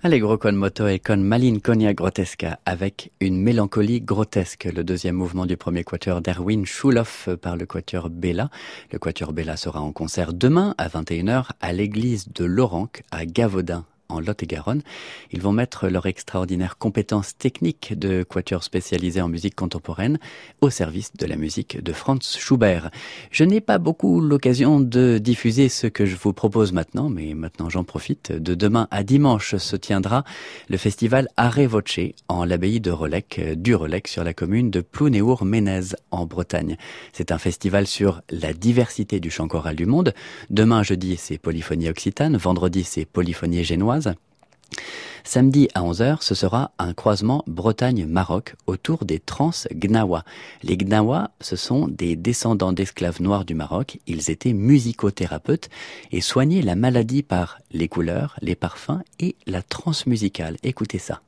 Allegro 0.06 0.38
con 0.38 0.56
moto 0.56 0.86
et 0.86 1.00
con 1.00 1.24
malinconia 1.24 1.91
grotesca 1.94 2.60
avec 2.63 3.10
une 3.20 3.41
mélancolie 3.41 4.02
grotesque, 4.02 4.65
le 4.65 4.84
deuxième 4.84 5.15
mouvement 5.15 5.48
du 5.48 5.58
premier 5.58 5.84
quatuor 5.84 6.22
d'Erwin 6.22 6.63
Schulhoff 6.63 7.28
par 7.41 7.58
le 7.58 7.65
quatuor 7.65 8.12
Bella. 8.12 8.52
Le 8.91 9.00
quatuor 9.00 9.34
Bella 9.34 9.58
sera 9.58 9.82
en 9.82 9.91
concert 9.91 10.32
demain 10.32 10.76
à 10.78 10.89
21h 10.89 11.48
à 11.60 11.74
l'église 11.74 12.28
de 12.32 12.46
Laurenc 12.46 12.91
à 13.10 13.26
Gavaudin 13.26 13.84
en 14.10 14.20
Lot-et-Garonne. 14.20 14.82
Ils 15.32 15.41
vont 15.41 15.52
mettre 15.52 15.88
leur 15.88 16.06
extraordinaire 16.06 16.78
compétence 16.78 17.38
technique 17.38 17.98
de 17.98 18.24
quatuor 18.24 18.63
spécialisé 18.63 19.22
en 19.22 19.28
musique 19.28 19.56
contemporaine 19.56 20.20
au 20.62 20.70
service 20.70 21.12
de 21.18 21.26
la 21.26 21.36
musique 21.36 21.82
de 21.82 21.94
Franz 21.94 22.38
Schubert. 22.38 22.91
Je 23.32 23.44
n'ai 23.44 23.62
pas 23.62 23.78
beaucoup 23.78 24.22
l'occasion 24.22 24.80
de 24.80 25.18
diffuser 25.18 25.70
ce 25.70 25.88
que 25.88 26.06
je 26.06 26.15
vous 26.15 26.34
propose 26.34 26.72
maintenant, 26.72 27.10
mais 27.10 27.34
maintenant 27.34 27.70
j'en 27.70 27.84
profite. 27.84 28.32
De 28.32 28.56
demain 28.56 28.88
à 28.91 29.04
dimanche 29.04 29.56
se 29.56 29.76
tiendra 29.76 30.24
le 30.70 30.78
festival 30.78 31.28
Arre 31.38 31.68
Voce 31.68 31.86
en 32.28 32.46
l'abbaye 32.46 32.80
de 32.80 32.91
Rolec, 32.91 33.41
du 33.56 33.76
Rolec 33.76 34.08
sur 34.08 34.24
la 34.24 34.34
commune 34.34 34.72
de 34.72 34.82
Plounéour-Ménez 34.82 35.96
en 36.12 36.26
Bretagne. 36.26 36.78
C'est 37.13 37.32
un 37.32 37.38
festival 37.38 37.88
sur 37.88 38.22
la 38.30 38.54
diversité 38.54 39.20
du 39.20 39.30
chant 39.30 39.48
choral 39.48 39.76
du 39.76 39.86
monde. 39.86 40.13
Demain 40.50 40.84
jeudi 40.84 41.15
c'est 41.18 41.38
polyphonie 41.38 41.89
occitane, 41.89 42.38
vendredi 42.38 42.84
c'est 42.84 43.06
polyphonie 43.06 43.63
génoise, 43.63 43.95
Samedi 45.24 45.70
à 45.74 45.82
11h, 45.82 46.18
ce 46.22 46.36
sera 46.36 46.72
un 46.78 46.94
croisement 46.94 47.44
Bretagne-Maroc 47.48 48.56
autour 48.68 49.06
des 49.06 49.20
trans 49.20 49.52
Gnawa. 49.74 50.24
Les 50.62 50.78
Gnawa, 50.78 51.32
ce 51.42 51.56
sont 51.56 51.88
des 51.88 52.16
descendants 52.16 52.74
d'esclaves 52.74 53.22
noirs 53.22 53.44
du 53.44 53.56
Maroc. 53.56 54.00
Ils 54.06 54.30
étaient 54.30 54.54
musicothérapeutes 54.54 55.70
et 56.12 56.22
soignaient 56.22 56.62
la 56.62 56.76
maladie 56.76 57.24
par 57.24 57.60
les 57.72 57.88
couleurs, 57.88 58.38
les 58.42 58.56
parfums 58.56 59.02
et 59.20 59.36
la 59.48 59.64
trance 59.64 60.06
musicale. 60.06 60.58
Écoutez 60.64 61.00
ça. 61.00 61.22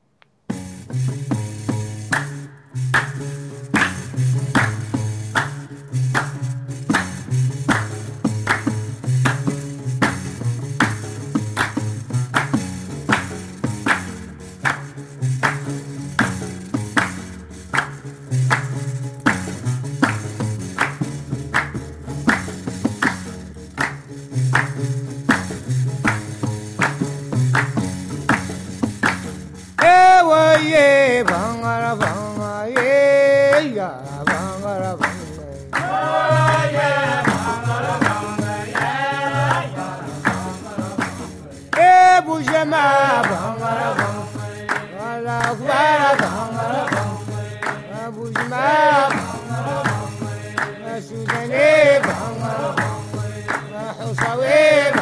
حصويب 54.08 54.97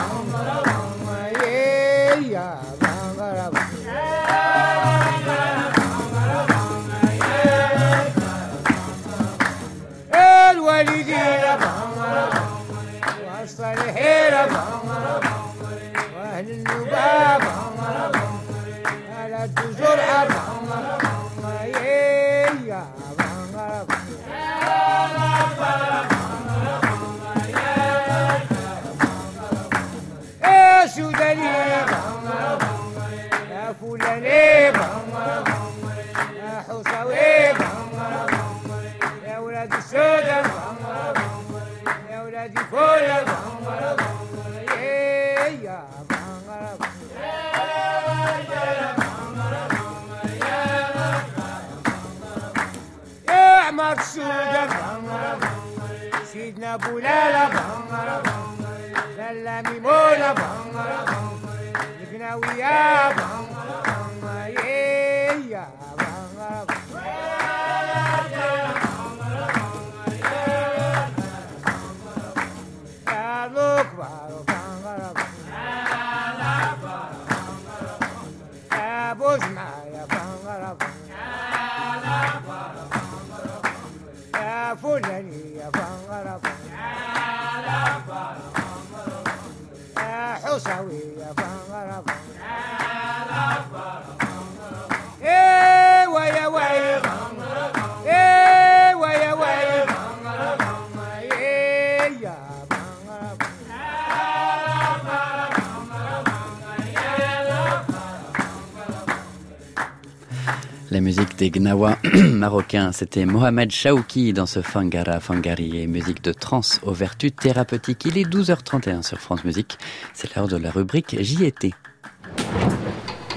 c'était 112.95 113.25
Mohamed 113.25 113.71
Chaouki 113.71 114.31
dans 114.31 114.45
ce 114.45 114.61
Fangara 114.61 115.19
Fangari 115.19 115.81
et 115.81 115.85
musique 115.85 116.23
de 116.23 116.31
trance 116.31 116.79
aux 116.83 116.93
vertus 116.93 117.35
thérapeutiques. 117.35 118.05
Il 118.05 118.17
est 118.17 118.23
12h31 118.23 119.03
sur 119.03 119.19
France 119.19 119.43
Musique. 119.43 119.77
C'est 120.13 120.33
l'heure 120.33 120.47
de 120.47 120.55
la 120.55 120.71
rubrique 120.71 121.21
JT. 121.21 121.73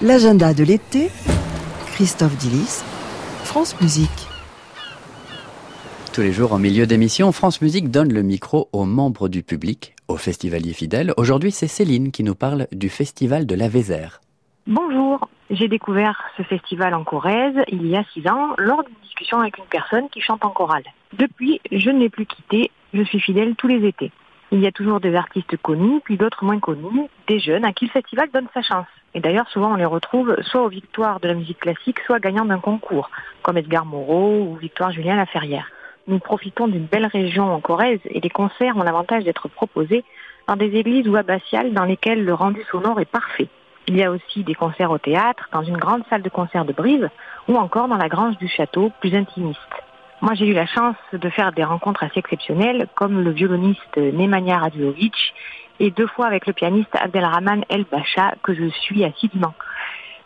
L'agenda 0.01 0.55
de 0.55 0.63
l'été, 0.63 1.11
Christophe 1.89 2.37
Dillis, 2.39 2.83
France 3.43 3.75
Musique. 3.81 4.29
Tous 6.13 6.21
les 6.21 6.33
jours, 6.33 6.53
en 6.53 6.59
milieu 6.59 6.87
d'émission, 6.87 7.33
France 7.33 7.61
Musique 7.61 7.91
donne 7.91 8.13
le 8.13 8.23
micro 8.23 8.69
aux 8.73 8.85
membres 8.85 9.29
du 9.29 9.43
public, 9.43 9.97
aux 10.07 10.17
festivaliers 10.17 10.73
fidèles. 10.73 11.13
Aujourd'hui, 11.17 11.51
c'est 11.51 11.67
Céline 11.67 12.13
qui 12.13 12.23
nous 12.23 12.37
parle 12.37 12.69
du 12.71 12.89
festival 12.89 13.45
de 13.45 13.57
la 13.57 13.69
Vézère. 13.69 14.21
Bonjour, 14.71 15.31
j'ai 15.49 15.67
découvert 15.67 16.23
ce 16.37 16.43
festival 16.43 16.93
en 16.93 17.03
Corrèze 17.03 17.57
il 17.69 17.87
y 17.87 17.97
a 17.97 18.05
six 18.13 18.29
ans 18.29 18.51
lors 18.59 18.85
d'une 18.85 18.97
discussion 19.03 19.41
avec 19.41 19.57
une 19.57 19.65
personne 19.65 20.11
qui 20.11 20.21
chante 20.21 20.45
en 20.45 20.51
chorale. 20.51 20.85
Depuis, 21.15 21.59
je 21.73 21.89
ne 21.89 22.01
l'ai 22.01 22.11
plus 22.11 22.27
quitté, 22.27 22.71
je 22.93 23.03
suis 23.03 23.19
fidèle 23.19 23.57
tous 23.57 23.67
les 23.67 23.87
étés. 23.87 24.13
Il 24.53 24.61
y 24.61 24.67
a 24.67 24.71
toujours 24.71 25.01
des 25.01 25.15
artistes 25.15 25.57
connus, 25.57 26.03
puis 26.05 26.19
d'autres 26.19 26.45
moins 26.45 26.61
connus, 26.61 27.09
des 27.29 27.39
jeunes 27.39 27.65
à 27.65 27.73
qui 27.73 27.87
le 27.87 27.93
festival 27.93 28.29
donne 28.31 28.49
sa 28.53 28.61
chance. 28.61 28.87
Et 29.15 29.21
d'ailleurs, 29.21 29.49
souvent, 29.49 29.73
on 29.73 29.77
les 29.77 29.87
retrouve 29.87 30.37
soit 30.43 30.61
aux 30.61 30.69
victoires 30.69 31.19
de 31.19 31.29
la 31.29 31.35
musique 31.35 31.61
classique, 31.61 32.01
soit 32.01 32.21
gagnant 32.21 32.45
d'un 32.45 32.61
concours, 32.61 33.11
comme 33.41 33.57
Edgar 33.57 33.87
Moreau 33.87 34.51
ou 34.51 34.57
Victoire 34.57 34.93
Julien 34.93 35.17
Laferrière. 35.17 35.71
Nous 36.09 36.19
profitons 36.19 36.69
d'une 36.69 36.85
belle 36.85 37.07
région 37.07 37.51
en 37.51 37.61
Corrèze 37.63 38.01
et 38.05 38.21
les 38.21 38.29
concerts 38.29 38.77
ont 38.77 38.83
l'avantage 38.83 39.25
d'être 39.25 39.49
proposés 39.49 40.05
dans 40.47 40.57
des 40.57 40.77
églises 40.77 41.09
ou 41.09 41.17
abbatiales 41.17 41.73
dans 41.73 41.87
lesquelles 41.87 42.23
le 42.23 42.35
rendu 42.35 42.63
sonore 42.71 43.01
est 43.01 43.11
parfait. 43.11 43.49
Il 43.89 43.97
y 43.97 44.05
a 44.05 44.11
aussi 44.11 44.45
des 44.45 44.55
concerts 44.55 44.91
au 44.91 44.99
théâtre, 44.99 45.49
dans 45.51 45.63
une 45.63 45.79
grande 45.79 46.03
salle 46.11 46.21
de 46.21 46.29
concert 46.29 46.67
de 46.67 46.75
Brive 46.75 47.09
ou 47.49 47.57
encore 47.57 47.89
dans 47.89 47.97
la 47.97 48.11
grange 48.11 48.37
du 48.37 48.47
château, 48.47 48.93
plus 49.01 49.15
intimiste. 49.15 49.59
Moi, 50.21 50.35
j'ai 50.35 50.47
eu 50.47 50.53
la 50.53 50.67
chance 50.67 50.97
de 51.15 51.31
faire 51.31 51.53
des 51.53 51.65
rencontres 51.65 52.03
assez 52.03 52.19
exceptionnelles, 52.19 52.87
comme 52.95 53.23
le 53.23 53.31
violoniste 53.31 53.97
Nemanja 53.97 54.59
Radulovic 54.59 55.15
et 55.81 55.91
deux 55.91 56.07
fois 56.07 56.27
avec 56.27 56.47
le 56.47 56.53
pianiste 56.53 56.95
Abdelrahman 57.01 57.65
El 57.71 57.85
Bacha, 57.91 58.35
que 58.43 58.53
je 58.53 58.69
suis 58.69 59.05
assidûment. 59.05 59.55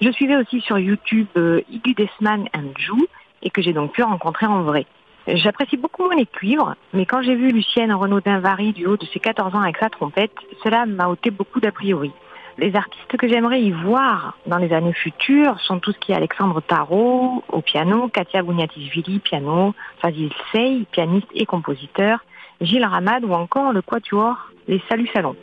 Je 0.01 0.11
suivais 0.11 0.37
aussi 0.37 0.61
sur 0.62 0.81
YouTube 0.81 1.29
euh, 1.37 1.61
Desman 1.96 2.48
and 2.57 2.72
Jou 2.77 3.07
et 3.42 3.51
que 3.51 3.62
j'ai 3.62 3.72
donc 3.72 3.92
pu 3.92 4.03
rencontrer 4.03 4.46
en 4.46 4.62
vrai. 4.62 4.87
J'apprécie 5.29 5.77
beaucoup 5.77 6.03
moins 6.03 6.16
les 6.16 6.27
cuivres, 6.27 6.75
mais 6.92 7.07
quand 7.07 7.22
j'ai 7.22 7.37
vu 7.37 7.53
Lucienne 7.53 7.92
Renaud-Dinvary 7.92 8.72
du 8.72 8.87
haut 8.87 8.96
de 8.96 9.07
ses 9.07 9.20
14 9.20 9.55
ans 9.55 9.61
avec 9.61 9.77
sa 9.77 9.88
trompette, 9.88 10.35
cela 10.64 10.85
m'a 10.85 11.07
ôté 11.07 11.31
beaucoup 11.31 11.61
d'a 11.61 11.70
priori. 11.70 12.11
Les 12.59 12.77
artistes 12.77 13.17
que 13.17 13.29
j'aimerais 13.29 13.62
y 13.62 13.71
voir 13.71 14.37
dans 14.47 14.59
les 14.59 14.73
années 14.73 14.93
futures 14.93 15.59
sont 15.61 15.79
tout 15.79 15.93
ce 15.93 15.99
qui 15.99 16.12
est 16.12 16.15
Alexandre 16.15 16.61
Tarot 16.61 17.43
au 17.49 17.61
piano, 17.62 18.09
Katia 18.09 18.43
Bouniatisvili 18.43 19.21
piano, 19.21 19.75
Fazil 20.01 20.31
Sey, 20.53 20.87
pianiste 20.91 21.29
et 21.35 21.47
compositeur, 21.47 22.25
Gilles 22.61 22.85
Ramad 22.85 23.25
ou 23.25 23.33
encore 23.33 23.73
le 23.73 23.81
quatuor 23.81 24.37
Les 24.69 24.83
Saluts 24.88 25.09
Salons. 25.12 25.37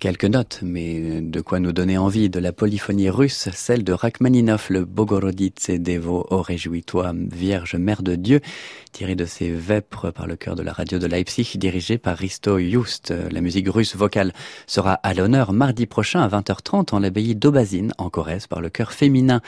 Quelques 0.00 0.24
notes, 0.24 0.60
mais 0.62 1.20
de 1.20 1.42
quoi 1.42 1.60
nous 1.60 1.72
donner 1.72 1.98
envie 1.98 2.30
de 2.30 2.40
la 2.40 2.54
polyphonie 2.54 3.10
russe, 3.10 3.50
celle 3.52 3.84
de 3.84 3.92
Rachmaninov, 3.92 4.68
le 4.70 4.86
Bogoroditse 4.86 5.72
Devo, 5.72 6.26
Oh 6.30 6.40
réjouis-toi, 6.40 7.12
Vierge 7.30 7.74
Mère 7.74 8.02
de 8.02 8.14
Dieu, 8.14 8.40
tiré 8.92 9.14
de 9.14 9.24
ses 9.24 9.50
vêpres 9.50 10.10
par 10.10 10.26
le 10.26 10.36
chœur 10.36 10.56
de 10.56 10.62
la 10.62 10.72
radio 10.72 10.98
de 10.98 11.06
Leipzig, 11.06 11.56
dirigé 11.56 11.98
par 11.98 12.16
Risto 12.16 12.58
Just. 12.58 13.12
La 13.30 13.40
musique 13.40 13.68
russe 13.68 13.96
vocale 13.96 14.32
sera 14.66 14.94
à 14.94 15.14
l'honneur 15.14 15.52
mardi 15.52 15.86
prochain 15.86 16.20
à 16.20 16.28
20h30 16.28 16.94
en 16.94 16.98
l'abbaye 16.98 17.34
d'Obazine, 17.34 17.92
en 17.98 18.10
Corrèze, 18.10 18.46
par 18.46 18.60
le 18.60 18.68
chœur 18.68 18.92
féminin 18.92 19.40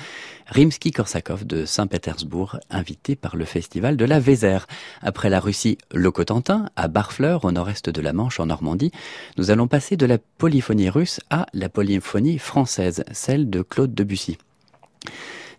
Rimsky-Korsakov 0.49 1.45
de 1.45 1.65
Saint-Pétersbourg, 1.65 2.59
invité 2.71 3.17
par 3.17 3.37
le 3.37 3.45
festival 3.45 3.97
de 3.97 4.05
la 4.05 4.21
Vézère. 4.21 4.67
Après 5.01 5.31
la 5.31 5.41
Russie, 5.41 5.79
le 5.93 6.11
Cotentin, 6.11 6.67
à 6.77 6.89
Barfleur, 6.89 7.45
au 7.45 7.53
nord-est 7.53 7.91
de 7.91 8.01
la 8.01 8.13
Manche, 8.13 8.41
en 8.41 8.47
Normandie, 8.47 8.93
nous 9.39 9.51
allons 9.51 9.69
passer 9.69 9.97
de 9.97 10.07
la 10.07 10.19
polyphonie 10.19 10.91
russe 10.91 11.21
à 11.31 11.47
la 11.53 11.69
polyphonie 11.69 12.39
française, 12.39 13.05
celle 13.13 13.51
de 13.51 13.63
Claude 13.63 13.95
Debussy. 13.95 14.39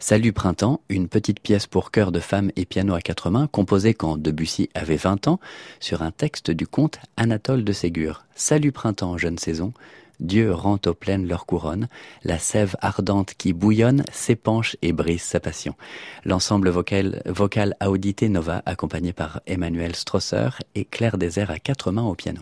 Salut 0.05 0.33
Printemps, 0.33 0.81
une 0.89 1.07
petite 1.07 1.39
pièce 1.39 1.65
pour 1.65 1.89
chœur 1.89 2.11
de 2.11 2.19
femmes 2.19 2.51
et 2.57 2.65
piano 2.65 2.93
à 2.93 2.99
quatre 2.99 3.29
mains, 3.29 3.47
composée 3.47 3.93
quand 3.93 4.17
Debussy 4.17 4.69
avait 4.73 4.97
20 4.97 5.29
ans, 5.29 5.39
sur 5.79 6.01
un 6.01 6.11
texte 6.11 6.51
du 6.51 6.67
conte 6.67 6.99
Anatole 7.15 7.63
de 7.63 7.71
Ségur. 7.71 8.25
Salut 8.35 8.73
Printemps, 8.73 9.17
jeune 9.17 9.37
saison, 9.37 9.71
Dieu 10.19 10.53
rend 10.53 10.77
aux 10.87 10.93
plaines 10.93 11.25
leur 11.25 11.45
couronne, 11.45 11.87
la 12.25 12.37
sève 12.37 12.75
ardente 12.81 13.33
qui 13.37 13.53
bouillonne 13.53 14.03
s'épanche 14.11 14.75
et 14.81 14.91
brise 14.91 15.21
sa 15.21 15.39
passion. 15.39 15.73
L'ensemble 16.25 16.67
vocal, 16.69 17.73
Audité 17.87 18.27
Nova, 18.27 18.61
accompagné 18.65 19.13
par 19.13 19.39
Emmanuel 19.47 19.95
Strosser 19.95 20.49
et 20.75 20.83
Claire 20.83 21.17
Désert 21.17 21.49
à 21.49 21.59
quatre 21.59 21.93
mains 21.93 22.03
au 22.03 22.13
piano. 22.13 22.41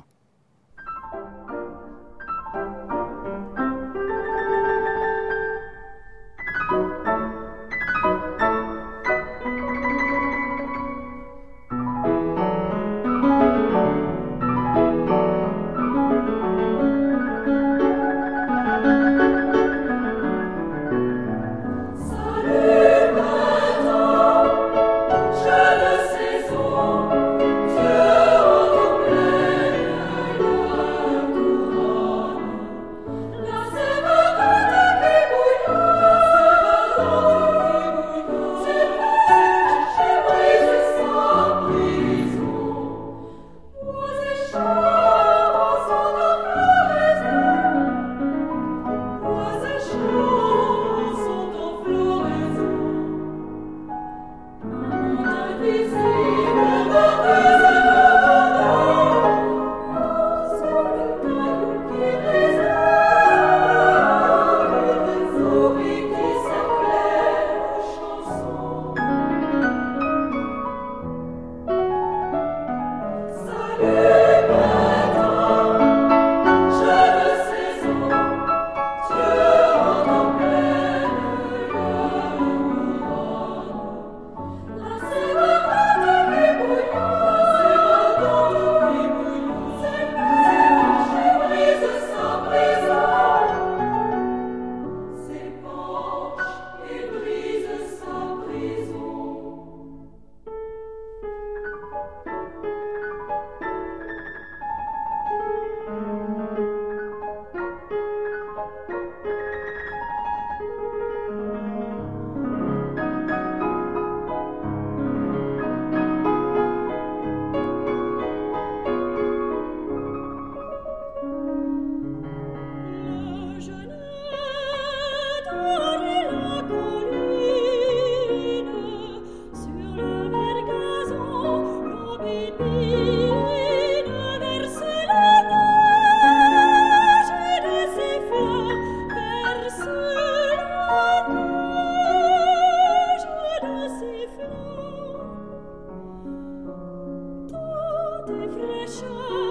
Sprechen 148.62 149.51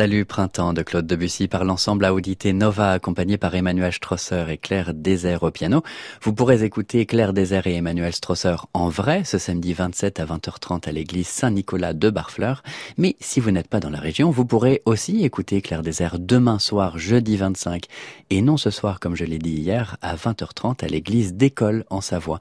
Salut 0.00 0.24
Printemps 0.24 0.72
de 0.72 0.80
Claude 0.80 1.06
Debussy 1.06 1.46
par 1.46 1.62
l'ensemble 1.62 2.06
à 2.06 2.14
auditer 2.14 2.54
Nova 2.54 2.92
accompagné 2.92 3.36
par 3.36 3.54
Emmanuel 3.54 3.92
Strosser 3.92 4.46
et 4.48 4.56
Claire 4.56 4.94
Désert 4.94 5.42
au 5.42 5.50
piano. 5.50 5.82
Vous 6.22 6.32
pourrez 6.32 6.64
écouter 6.64 7.04
Claire 7.04 7.34
Désert 7.34 7.66
et 7.66 7.74
Emmanuel 7.74 8.14
Strosser 8.14 8.56
en 8.72 8.88
vrai 8.88 9.24
ce 9.24 9.36
samedi 9.36 9.74
27 9.74 10.18
à 10.18 10.24
20h30 10.24 10.88
à 10.88 10.92
l'église 10.92 11.26
Saint-Nicolas 11.26 11.92
de 11.92 12.08
Barfleur. 12.08 12.62
Mais 12.96 13.14
si 13.20 13.40
vous 13.40 13.50
n'êtes 13.50 13.68
pas 13.68 13.78
dans 13.78 13.90
la 13.90 14.00
région, 14.00 14.30
vous 14.30 14.46
pourrez 14.46 14.80
aussi 14.86 15.22
écouter 15.22 15.60
Claire 15.60 15.82
Désert 15.82 16.18
demain 16.18 16.58
soir, 16.58 16.96
jeudi 16.96 17.36
25 17.36 17.84
et 18.30 18.40
non 18.40 18.56
ce 18.56 18.70
soir 18.70 19.00
comme 19.00 19.16
je 19.16 19.26
l'ai 19.26 19.38
dit 19.38 19.50
hier 19.50 19.98
à 20.00 20.16
20h30 20.16 20.82
à 20.82 20.88
l'église 20.88 21.34
d'École 21.34 21.84
en 21.90 22.00
Savoie. 22.00 22.40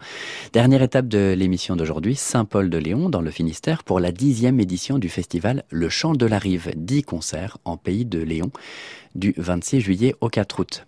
Dernière 0.54 0.82
étape 0.82 1.10
de 1.10 1.36
l'émission 1.38 1.76
d'aujourd'hui, 1.76 2.16
Saint-Paul 2.16 2.70
de 2.70 2.78
Léon 2.78 3.10
dans 3.10 3.20
le 3.20 3.32
Finistère 3.32 3.84
pour 3.84 4.00
la 4.00 4.14
dixième 4.14 4.62
édition 4.62 4.98
du 4.98 5.10
festival 5.10 5.66
Le 5.70 5.90
Chant 5.90 6.14
de 6.14 6.26
la 6.26 6.40
Rive, 6.40 6.72
dix 6.78 7.04
concerts 7.04 7.49
en 7.66 7.78
Pays 7.78 8.06
de 8.06 8.20
Léon 8.20 8.52
du 9.16 9.34
26 9.38 9.82
juillet 9.82 10.16
au 10.22 10.30
4 10.30 10.60
août. 10.60 10.86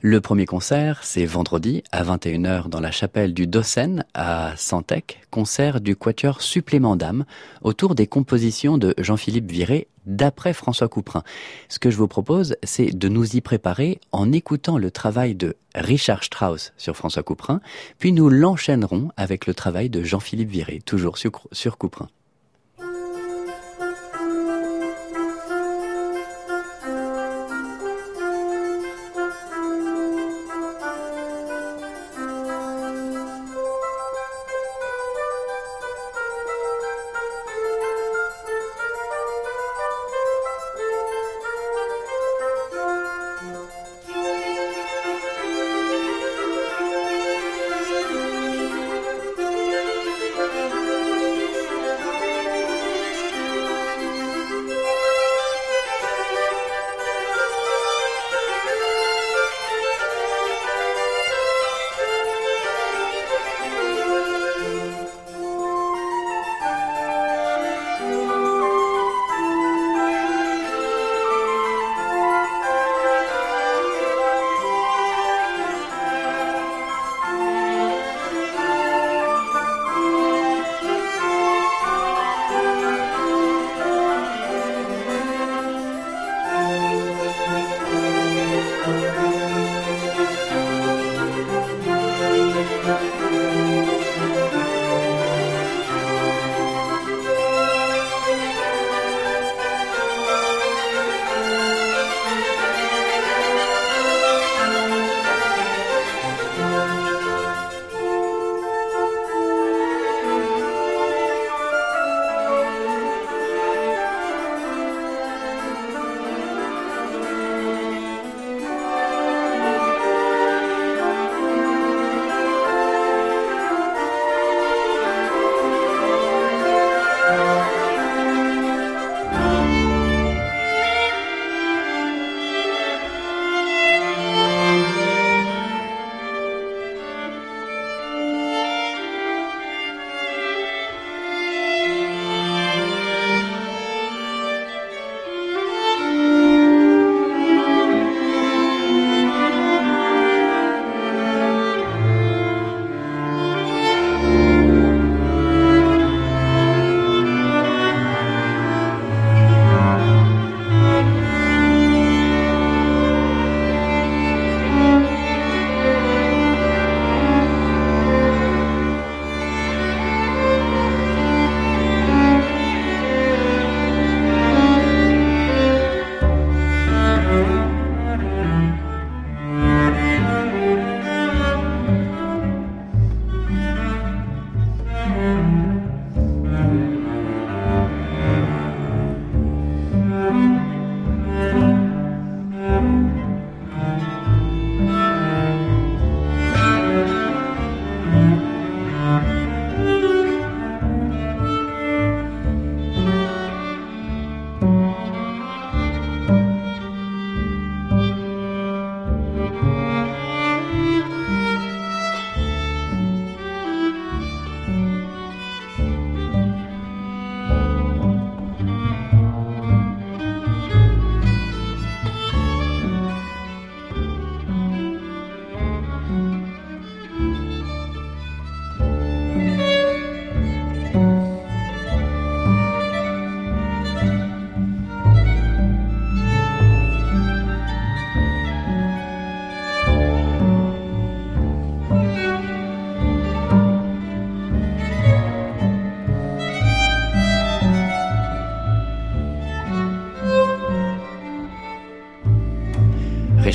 Le 0.00 0.20
premier 0.20 0.46
concert, 0.46 1.00
c'est 1.02 1.24
vendredi 1.24 1.82
à 1.90 2.04
21h 2.04 2.68
dans 2.68 2.78
la 2.78 2.92
chapelle 2.92 3.34
du 3.34 3.48
Dossen 3.48 4.04
à 4.14 4.52
Santec, 4.56 5.22
concert 5.32 5.80
du 5.80 5.96
Quatuor 5.96 6.40
Supplément 6.40 6.94
d'âme 6.94 7.24
autour 7.62 7.96
des 7.96 8.06
compositions 8.06 8.78
de 8.78 8.94
Jean-Philippe 8.96 9.50
Viré 9.50 9.88
d'après 10.06 10.52
François 10.52 10.86
Couperin. 10.86 11.24
Ce 11.68 11.80
que 11.80 11.90
je 11.90 11.96
vous 11.96 12.06
propose, 12.06 12.54
c'est 12.62 12.96
de 12.96 13.08
nous 13.08 13.36
y 13.36 13.40
préparer 13.40 14.00
en 14.12 14.30
écoutant 14.30 14.78
le 14.78 14.92
travail 14.92 15.34
de 15.34 15.56
Richard 15.74 16.22
Strauss 16.22 16.72
sur 16.76 16.96
François 16.96 17.24
Couperin, 17.24 17.60
puis 17.98 18.12
nous 18.12 18.28
l'enchaînerons 18.28 19.10
avec 19.16 19.48
le 19.48 19.54
travail 19.54 19.90
de 19.90 20.04
Jean-Philippe 20.04 20.50
Viré, 20.50 20.80
toujours 20.86 21.18
sur, 21.18 21.32
sur 21.50 21.76
Couperin. 21.76 22.08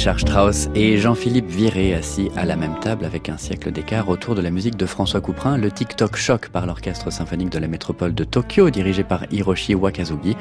Richard 0.04 0.20
Strauss 0.20 0.68
et 0.76 0.97
Jean-Philippe 0.97 1.49
Viré 1.49 1.93
assis 1.93 2.30
à 2.36 2.43
la 2.43 2.58
même 2.58 2.78
table 2.82 3.06
avec 3.06 3.30
un 3.30 3.38
siècle 3.38 3.72
d'écart 3.72 4.10
autour 4.10 4.36
de 4.36 4.41
la 4.41 4.51
musique 4.51 4.76
de 4.76 4.86
François 4.86 5.22
Couperin, 5.22 5.58
le 5.58 5.72
TikTok 5.72 6.18
Choc 6.18 6.49
par 6.49 6.66
l'Orchestre 6.66 7.10
Symphonique 7.10 7.51
de 7.51 7.58
la 7.58 7.70
Métropole 7.70 8.14
de 8.14 8.26
Tokyo 8.26 8.70
dirigé 8.70 9.06
par 9.06 9.24
Hiroshi 9.32 9.76
Wakazugi. 9.76 10.36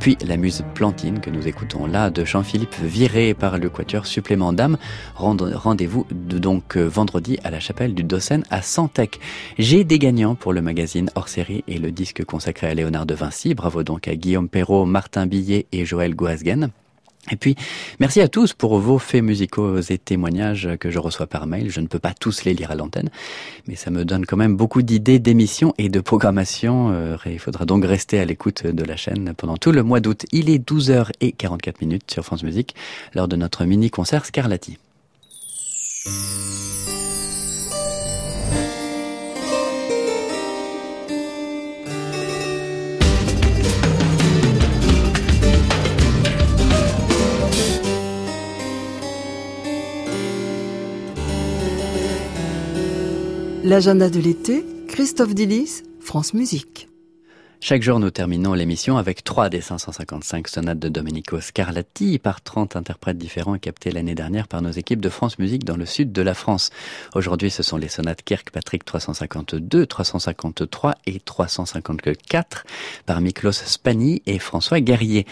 Puis 0.00 0.16
la 0.26 0.38
muse 0.38 0.64
Plantine 0.72 1.20
que 1.20 1.28
nous 1.28 1.46
écoutons 1.46 1.84
là 1.84 2.08
de 2.08 2.24
Jean-Philippe 2.24 2.76
Viré 2.82 3.34
par 3.34 3.58
le 3.58 3.68
Quatuor 3.68 4.06
Supplément 4.06 4.54
d'âme. 4.54 4.78
Rendez-vous 5.16 6.06
donc 6.10 6.78
euh, 6.78 6.88
vendredi 6.88 7.38
à 7.44 7.50
la 7.50 7.60
chapelle 7.60 7.92
du 7.94 8.04
Dossen 8.04 8.44
à 8.48 8.62
Santec. 8.62 9.20
J'ai 9.58 9.84
des 9.84 9.98
gagnants 9.98 10.34
pour 10.34 10.54
le 10.54 10.62
magazine 10.62 11.10
hors 11.14 11.28
série 11.28 11.62
et 11.68 11.76
le 11.76 11.92
disque 11.92 12.24
consacré 12.24 12.68
à 12.68 12.74
Léonard 12.74 13.04
de 13.04 13.12
Vinci. 13.12 13.52
Bravo 13.54 13.82
donc 13.82 14.08
à 14.08 14.16
Guillaume 14.16 14.48
Perrault, 14.48 14.86
Martin 14.86 15.26
Billet 15.26 15.66
et 15.72 15.84
Joël 15.84 16.14
Goasgen. 16.14 16.70
Et 17.30 17.36
puis, 17.36 17.56
merci 18.00 18.20
à 18.20 18.28
tous 18.28 18.52
pour 18.52 18.78
vos 18.78 18.98
faits 18.98 19.22
musicaux 19.22 19.80
et 19.80 19.98
témoignages 19.98 20.68
que 20.78 20.90
je 20.90 20.98
reçois 20.98 21.26
par 21.26 21.46
mail. 21.46 21.70
Je 21.70 21.80
ne 21.80 21.86
peux 21.86 21.98
pas 21.98 22.12
tous 22.12 22.44
les 22.44 22.54
lire 22.54 22.70
à 22.70 22.74
l'antenne, 22.74 23.08
mais 23.66 23.76
ça 23.76 23.90
me 23.90 24.04
donne 24.04 24.26
quand 24.26 24.36
même 24.36 24.56
beaucoup 24.56 24.82
d'idées 24.82 25.18
d'émissions 25.18 25.74
et 25.78 25.88
de 25.88 26.00
programmation. 26.00 26.90
Euh, 26.92 27.16
il 27.26 27.38
faudra 27.38 27.64
donc 27.64 27.84
rester 27.84 28.20
à 28.20 28.24
l'écoute 28.24 28.66
de 28.66 28.84
la 28.84 28.96
chaîne 28.96 29.32
pendant 29.36 29.56
tout 29.56 29.72
le 29.72 29.82
mois 29.82 30.00
d'août. 30.00 30.26
Il 30.32 30.50
est 30.50 30.58
12h44 30.58 31.74
minutes 31.80 32.10
sur 32.10 32.24
France 32.24 32.42
Musique 32.42 32.74
lors 33.14 33.28
de 33.28 33.36
notre 33.36 33.64
mini-concert 33.64 34.26
Scarlatti. 34.26 34.78
L'agenda 53.66 54.10
de 54.10 54.20
l'été, 54.20 54.62
Christophe 54.88 55.34
Dillis, 55.34 55.84
France 55.98 56.34
Musique. 56.34 56.90
Chaque 57.66 57.80
jour, 57.80 57.98
nous 57.98 58.10
terminons 58.10 58.52
l'émission 58.52 58.98
avec 58.98 59.24
trois 59.24 59.48
des 59.48 59.62
555 59.62 60.48
sonates 60.48 60.78
de 60.78 60.90
Domenico 60.90 61.40
Scarlatti 61.40 62.18
par 62.18 62.42
30 62.42 62.76
interprètes 62.76 63.16
différents 63.16 63.56
captés 63.56 63.90
l'année 63.90 64.14
dernière 64.14 64.48
par 64.48 64.60
nos 64.60 64.70
équipes 64.70 65.00
de 65.00 65.08
France 65.08 65.38
Musique 65.38 65.64
dans 65.64 65.78
le 65.78 65.86
sud 65.86 66.12
de 66.12 66.20
la 66.20 66.34
France. 66.34 66.68
Aujourd'hui, 67.14 67.50
ce 67.50 67.62
sont 67.62 67.78
les 67.78 67.88
sonates 67.88 68.22
Kirkpatrick 68.22 68.84
352, 68.84 69.86
353 69.86 70.94
et 71.06 71.20
354 71.20 72.64
par 73.06 73.22
Miklos 73.22 73.52
Spani 73.52 74.20
et 74.26 74.38
François 74.38 74.80
Guerrier. 74.80 75.24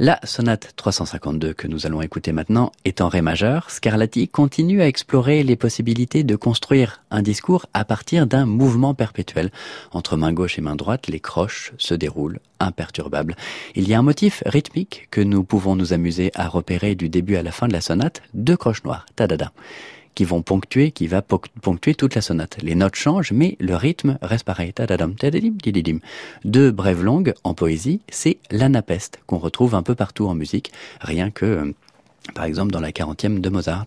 La 0.00 0.18
sonate 0.24 0.72
352 0.74 1.52
que 1.52 1.68
nous 1.68 1.86
allons 1.86 2.02
écouter 2.02 2.32
maintenant 2.32 2.72
est 2.84 3.00
en 3.00 3.08
ré 3.08 3.22
majeur. 3.22 3.70
Scarlatti 3.70 4.26
continue 4.26 4.82
à 4.82 4.88
explorer 4.88 5.44
les 5.44 5.54
possibilités 5.54 6.24
de 6.24 6.34
construire 6.34 7.04
un 7.12 7.22
discours 7.22 7.66
à 7.74 7.84
partir 7.84 8.26
d'un 8.26 8.44
mouvement 8.44 8.94
perpétuel. 8.94 9.52
Entre 9.92 10.16
main 10.16 10.32
gauche 10.32 10.58
et 10.58 10.62
main 10.62 10.74
droite, 10.74 11.06
les 11.06 11.20
croches 11.20 11.72
se 11.78 11.94
déroulent 11.94 12.40
imperturbables. 12.58 13.36
Il 13.76 13.88
y 13.88 13.94
a 13.94 14.00
un 14.00 14.02
motif 14.02 14.42
rythmique 14.46 15.06
que 15.12 15.20
nous 15.20 15.44
pouvons 15.44 15.76
nous 15.76 15.92
amuser 15.92 16.32
à 16.34 16.48
repérer 16.48 16.96
du 16.96 17.08
début 17.08 17.36
à 17.36 17.44
la 17.44 17.52
fin 17.52 17.68
de 17.68 17.72
la 17.72 17.80
sonate, 17.80 18.20
deux 18.34 18.56
croches 18.56 18.82
noires, 18.82 19.06
tadada 19.14 19.52
qui 20.14 20.24
vont 20.24 20.42
ponctuer, 20.42 20.90
qui 20.90 21.06
va 21.06 21.22
ponctuer 21.22 21.94
toute 21.94 22.14
la 22.14 22.20
sonate. 22.20 22.58
Les 22.62 22.74
notes 22.74 22.94
changent, 22.94 23.32
mais 23.32 23.56
le 23.60 23.76
rythme 23.76 24.18
reste 24.22 24.44
pareil. 24.44 24.72
Deux 26.44 26.70
brèves 26.70 27.02
longues 27.02 27.34
en 27.44 27.54
poésie, 27.54 28.00
c'est 28.08 28.38
l'anapeste 28.50 29.20
qu'on 29.26 29.38
retrouve 29.38 29.74
un 29.74 29.82
peu 29.82 29.94
partout 29.94 30.26
en 30.26 30.34
musique, 30.34 30.72
rien 31.00 31.30
que, 31.30 31.44
euh, 31.44 31.74
par 32.34 32.44
exemple, 32.44 32.72
dans 32.72 32.80
la 32.80 32.92
quarantième 32.92 33.40
de 33.40 33.48
Mozart. 33.48 33.86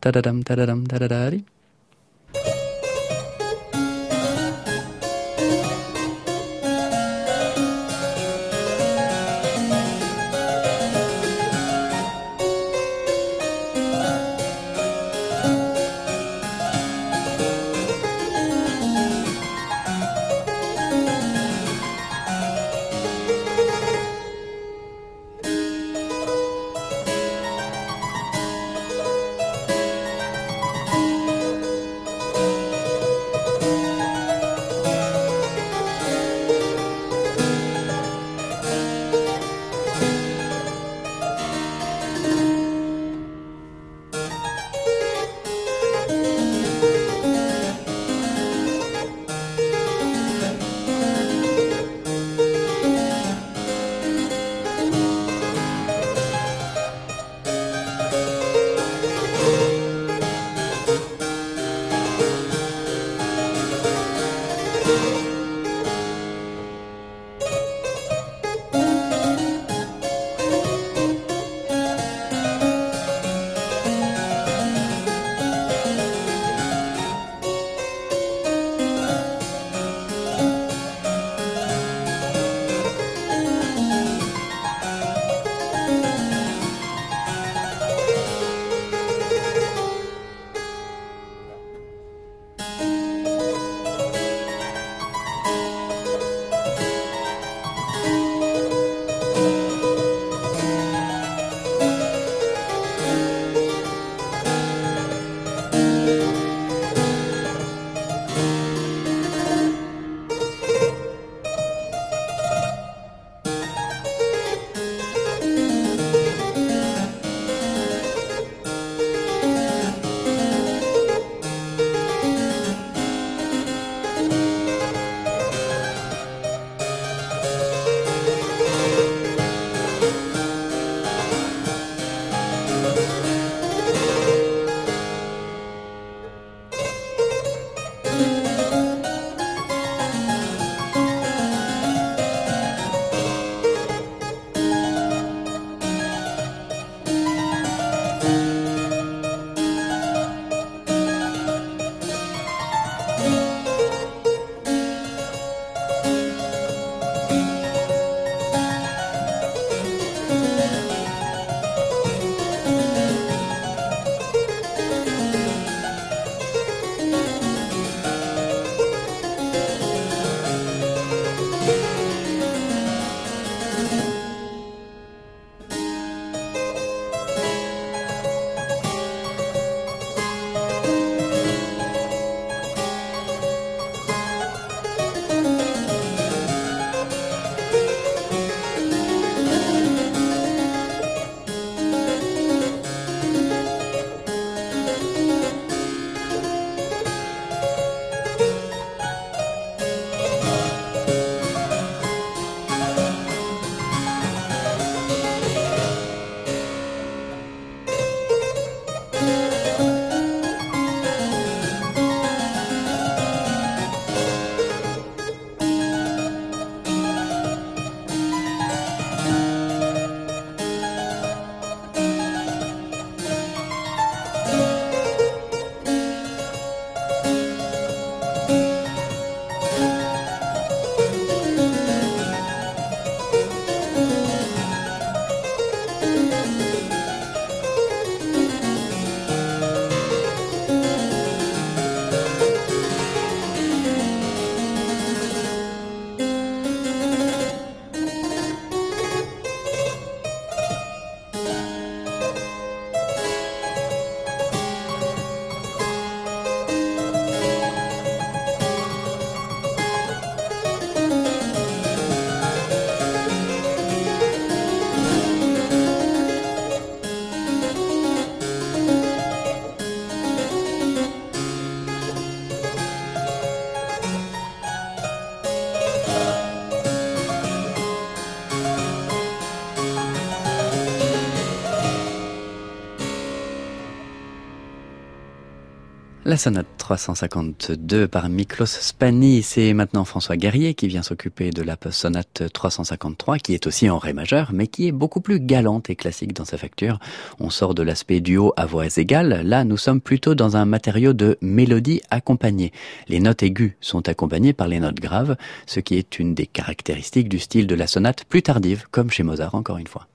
La 286.28 286.36
sonate 286.36 286.68
352 286.78 288.06
par 288.10 288.28
Miklos 288.28 288.66
Spani, 288.66 289.42
c'est 289.42 289.74
maintenant 289.74 290.04
François 290.04 290.36
Guerrier 290.36 290.74
qui 290.74 290.90
vient 290.90 291.02
s'occuper 291.02 291.52
de 291.52 291.62
la 291.62 291.78
sonate 291.90 292.52
353 292.52 293.38
qui 293.38 293.54
est 293.54 293.66
aussi 293.66 293.90
en 293.90 293.98
ré 293.98 294.12
majeur 294.12 294.50
mais 294.52 294.68
qui 294.68 294.90
est 294.90 294.92
beaucoup 294.92 295.22
plus 295.22 295.40
galante 295.40 295.90
et 295.90 295.96
classique 295.96 296.34
dans 296.34 296.44
sa 296.44 296.58
facture. 296.58 297.00
On 297.40 297.50
sort 297.50 297.74
de 297.74 297.82
l'aspect 297.82 298.20
duo 298.20 298.52
à 298.58 298.66
voix 298.66 298.88
égales, 298.98 299.42
là 299.46 299.64
nous 299.64 299.78
sommes 299.78 300.02
plutôt 300.02 300.36
dans 300.36 300.58
un 300.58 300.66
matériau 300.66 301.14
de 301.14 301.38
mélodie 301.40 302.02
accompagnée. 302.10 302.74
Les 303.08 303.22
notes 303.22 303.44
aiguës 303.44 303.76
sont 303.80 304.10
accompagnées 304.10 304.52
par 304.52 304.68
les 304.68 304.82
notes 304.82 305.00
graves, 305.00 305.38
ce 305.66 305.80
qui 305.80 305.96
est 305.96 306.20
une 306.20 306.36
des 306.36 306.46
caractéristiques 306.46 307.30
du 307.30 307.40
style 307.40 307.68
de 307.68 307.76
la 307.76 307.88
sonate 307.88 308.26
plus 308.26 308.42
tardive 308.42 308.84
comme 308.92 309.12
chez 309.12 309.24
Mozart 309.24 309.56
encore 309.56 309.78
une 309.78 309.88
fois. 309.88 310.10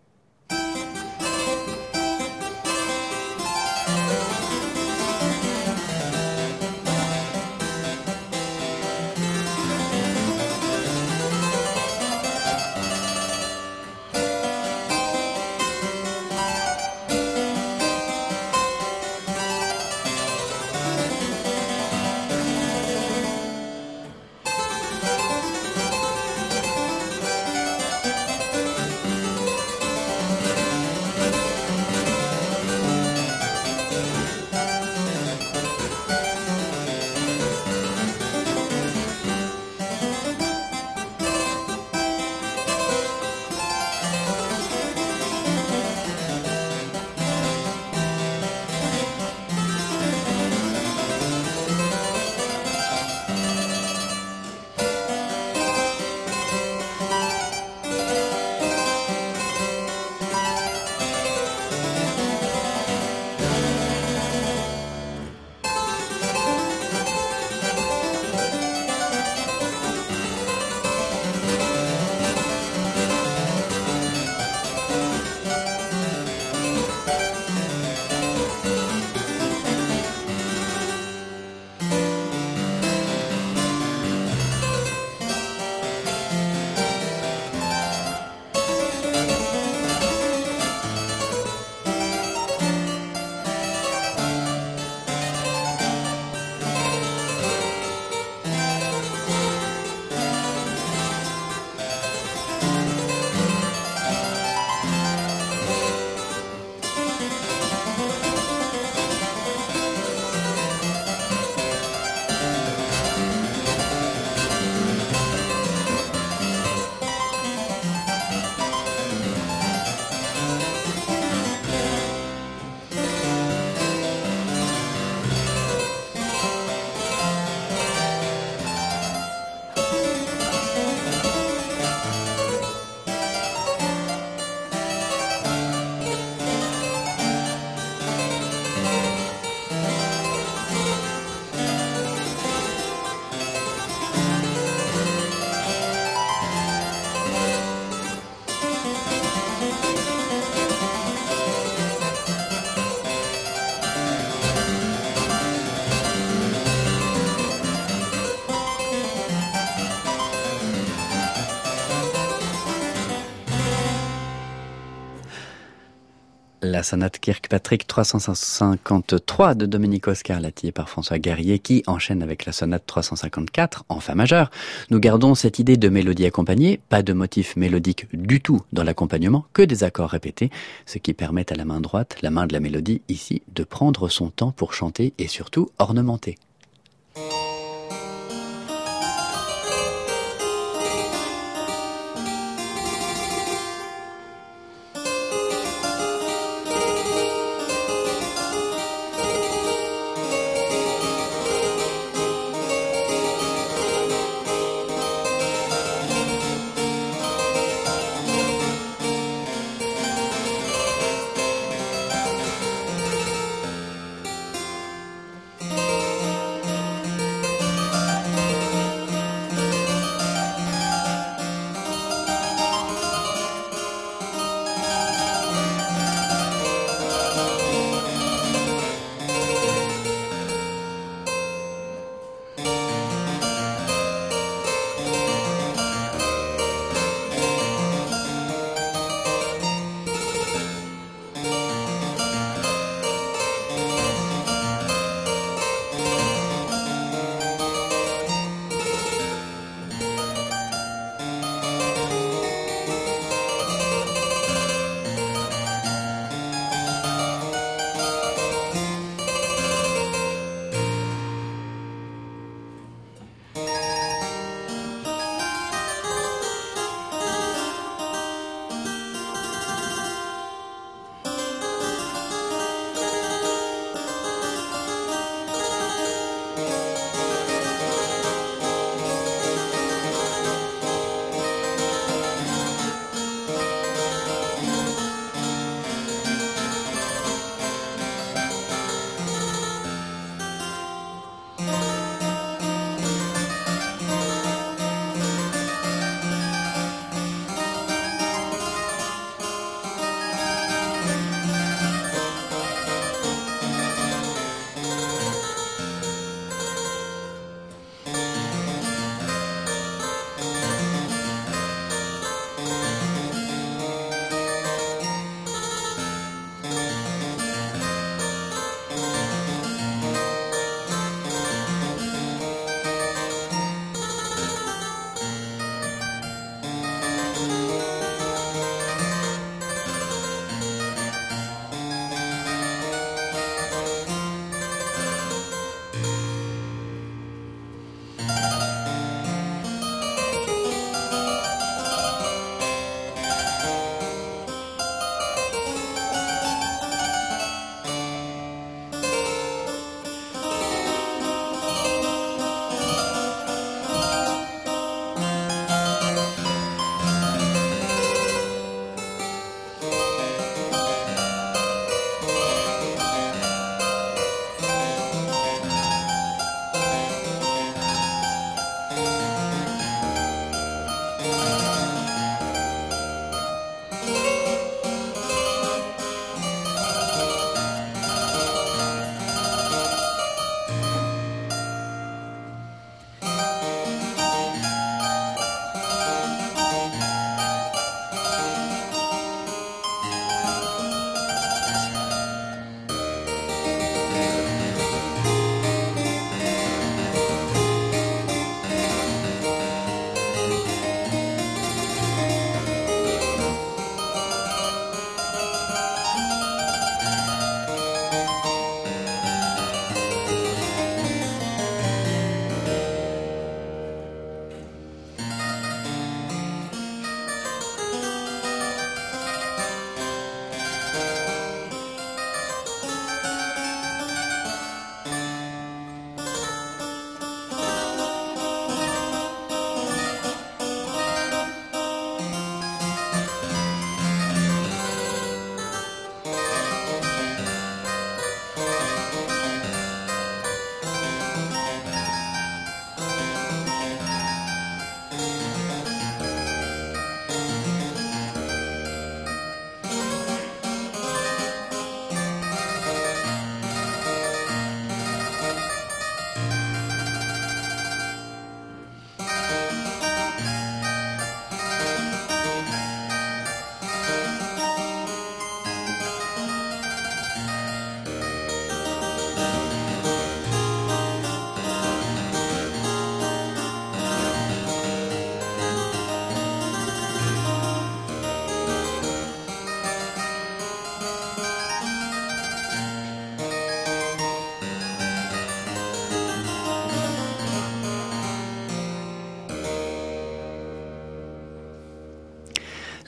La 166.82 166.84
sonate 166.84 167.20
Kirkpatrick 167.20 167.86
353 167.86 169.54
de 169.54 169.66
Domenico 169.66 170.12
Scarlatti 170.14 170.72
par 170.72 170.88
François 170.88 171.20
Guerrier 171.20 171.60
qui 171.60 171.84
enchaîne 171.86 172.24
avec 172.24 172.44
la 172.44 172.50
sonate 172.50 172.82
354 172.84 173.84
en 173.88 174.00
fa 174.00 174.16
majeur. 174.16 174.50
Nous 174.90 174.98
gardons 174.98 175.36
cette 175.36 175.60
idée 175.60 175.76
de 175.76 175.88
mélodie 175.88 176.26
accompagnée, 176.26 176.80
pas 176.88 177.04
de 177.04 177.12
motif 177.12 177.54
mélodique 177.54 178.08
du 178.12 178.40
tout 178.40 178.62
dans 178.72 178.82
l'accompagnement, 178.82 179.46
que 179.52 179.62
des 179.62 179.84
accords 179.84 180.10
répétés, 180.10 180.50
ce 180.84 180.98
qui 180.98 181.14
permet 181.14 181.52
à 181.52 181.54
la 181.54 181.64
main 181.64 181.80
droite, 181.80 182.16
la 182.20 182.32
main 182.32 182.48
de 182.48 182.52
la 182.52 182.58
mélodie 182.58 183.00
ici, 183.08 183.42
de 183.54 183.62
prendre 183.62 184.08
son 184.08 184.30
temps 184.30 184.50
pour 184.50 184.74
chanter 184.74 185.14
et 185.18 185.28
surtout 185.28 185.70
ornementer. 185.78 186.36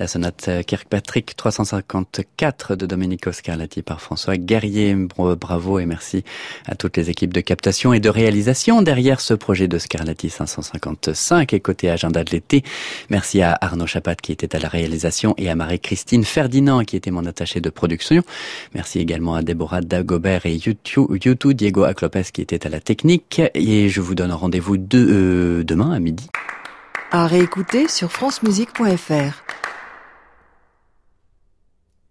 La 0.04 0.08
sonate 0.08 0.50
Kirkpatrick 0.66 1.34
354 1.34 2.76
de 2.76 2.84
Domenico 2.84 3.32
Scarlatti 3.32 3.80
par 3.80 4.02
François 4.02 4.36
Guerrier. 4.36 4.94
Bravo 4.94 5.78
et 5.78 5.86
merci 5.86 6.24
à 6.66 6.74
toutes 6.74 6.98
les 6.98 7.08
équipes 7.08 7.32
de 7.32 7.40
captation 7.40 7.94
et 7.94 8.00
de 8.00 8.10
réalisation 8.10 8.82
derrière 8.82 9.22
ce 9.22 9.32
projet 9.32 9.66
de 9.66 9.78
Scarlatti 9.78 10.28
555 10.28 11.54
et 11.54 11.60
côté 11.60 11.88
agenda 11.88 12.22
de 12.22 12.32
l'été. 12.32 12.64
Merci 13.08 13.40
à 13.40 13.56
Arnaud 13.58 13.86
Chapat 13.86 14.16
qui 14.16 14.32
était 14.32 14.54
à 14.54 14.58
la 14.58 14.68
réalisation 14.68 15.34
et 15.38 15.48
à 15.48 15.54
Marie-Christine 15.54 16.24
Ferdinand 16.24 16.84
qui 16.84 16.96
était 16.96 17.10
mon 17.10 17.24
attaché 17.24 17.62
de 17.62 17.70
production. 17.70 18.22
Merci 18.74 18.98
également 18.98 19.36
à 19.36 19.40
Déborah 19.40 19.80
Dagobert 19.80 20.44
et 20.44 20.56
YouTube, 20.56 21.54
Diego 21.54 21.84
Aclopes 21.84 22.30
qui 22.30 22.42
était 22.42 22.66
à 22.66 22.68
la 22.68 22.80
technique 22.80 23.40
et 23.54 23.88
je 23.88 24.02
vous 24.02 24.14
donne 24.14 24.32
rendez-vous 24.32 24.76
de, 24.76 24.98
euh, 24.98 25.64
demain 25.64 25.92
à 25.92 25.98
midi. 25.98 26.28
À 27.10 27.26
réécouter 27.26 27.88
sur 27.88 28.12
francemusique.fr. 28.12 29.44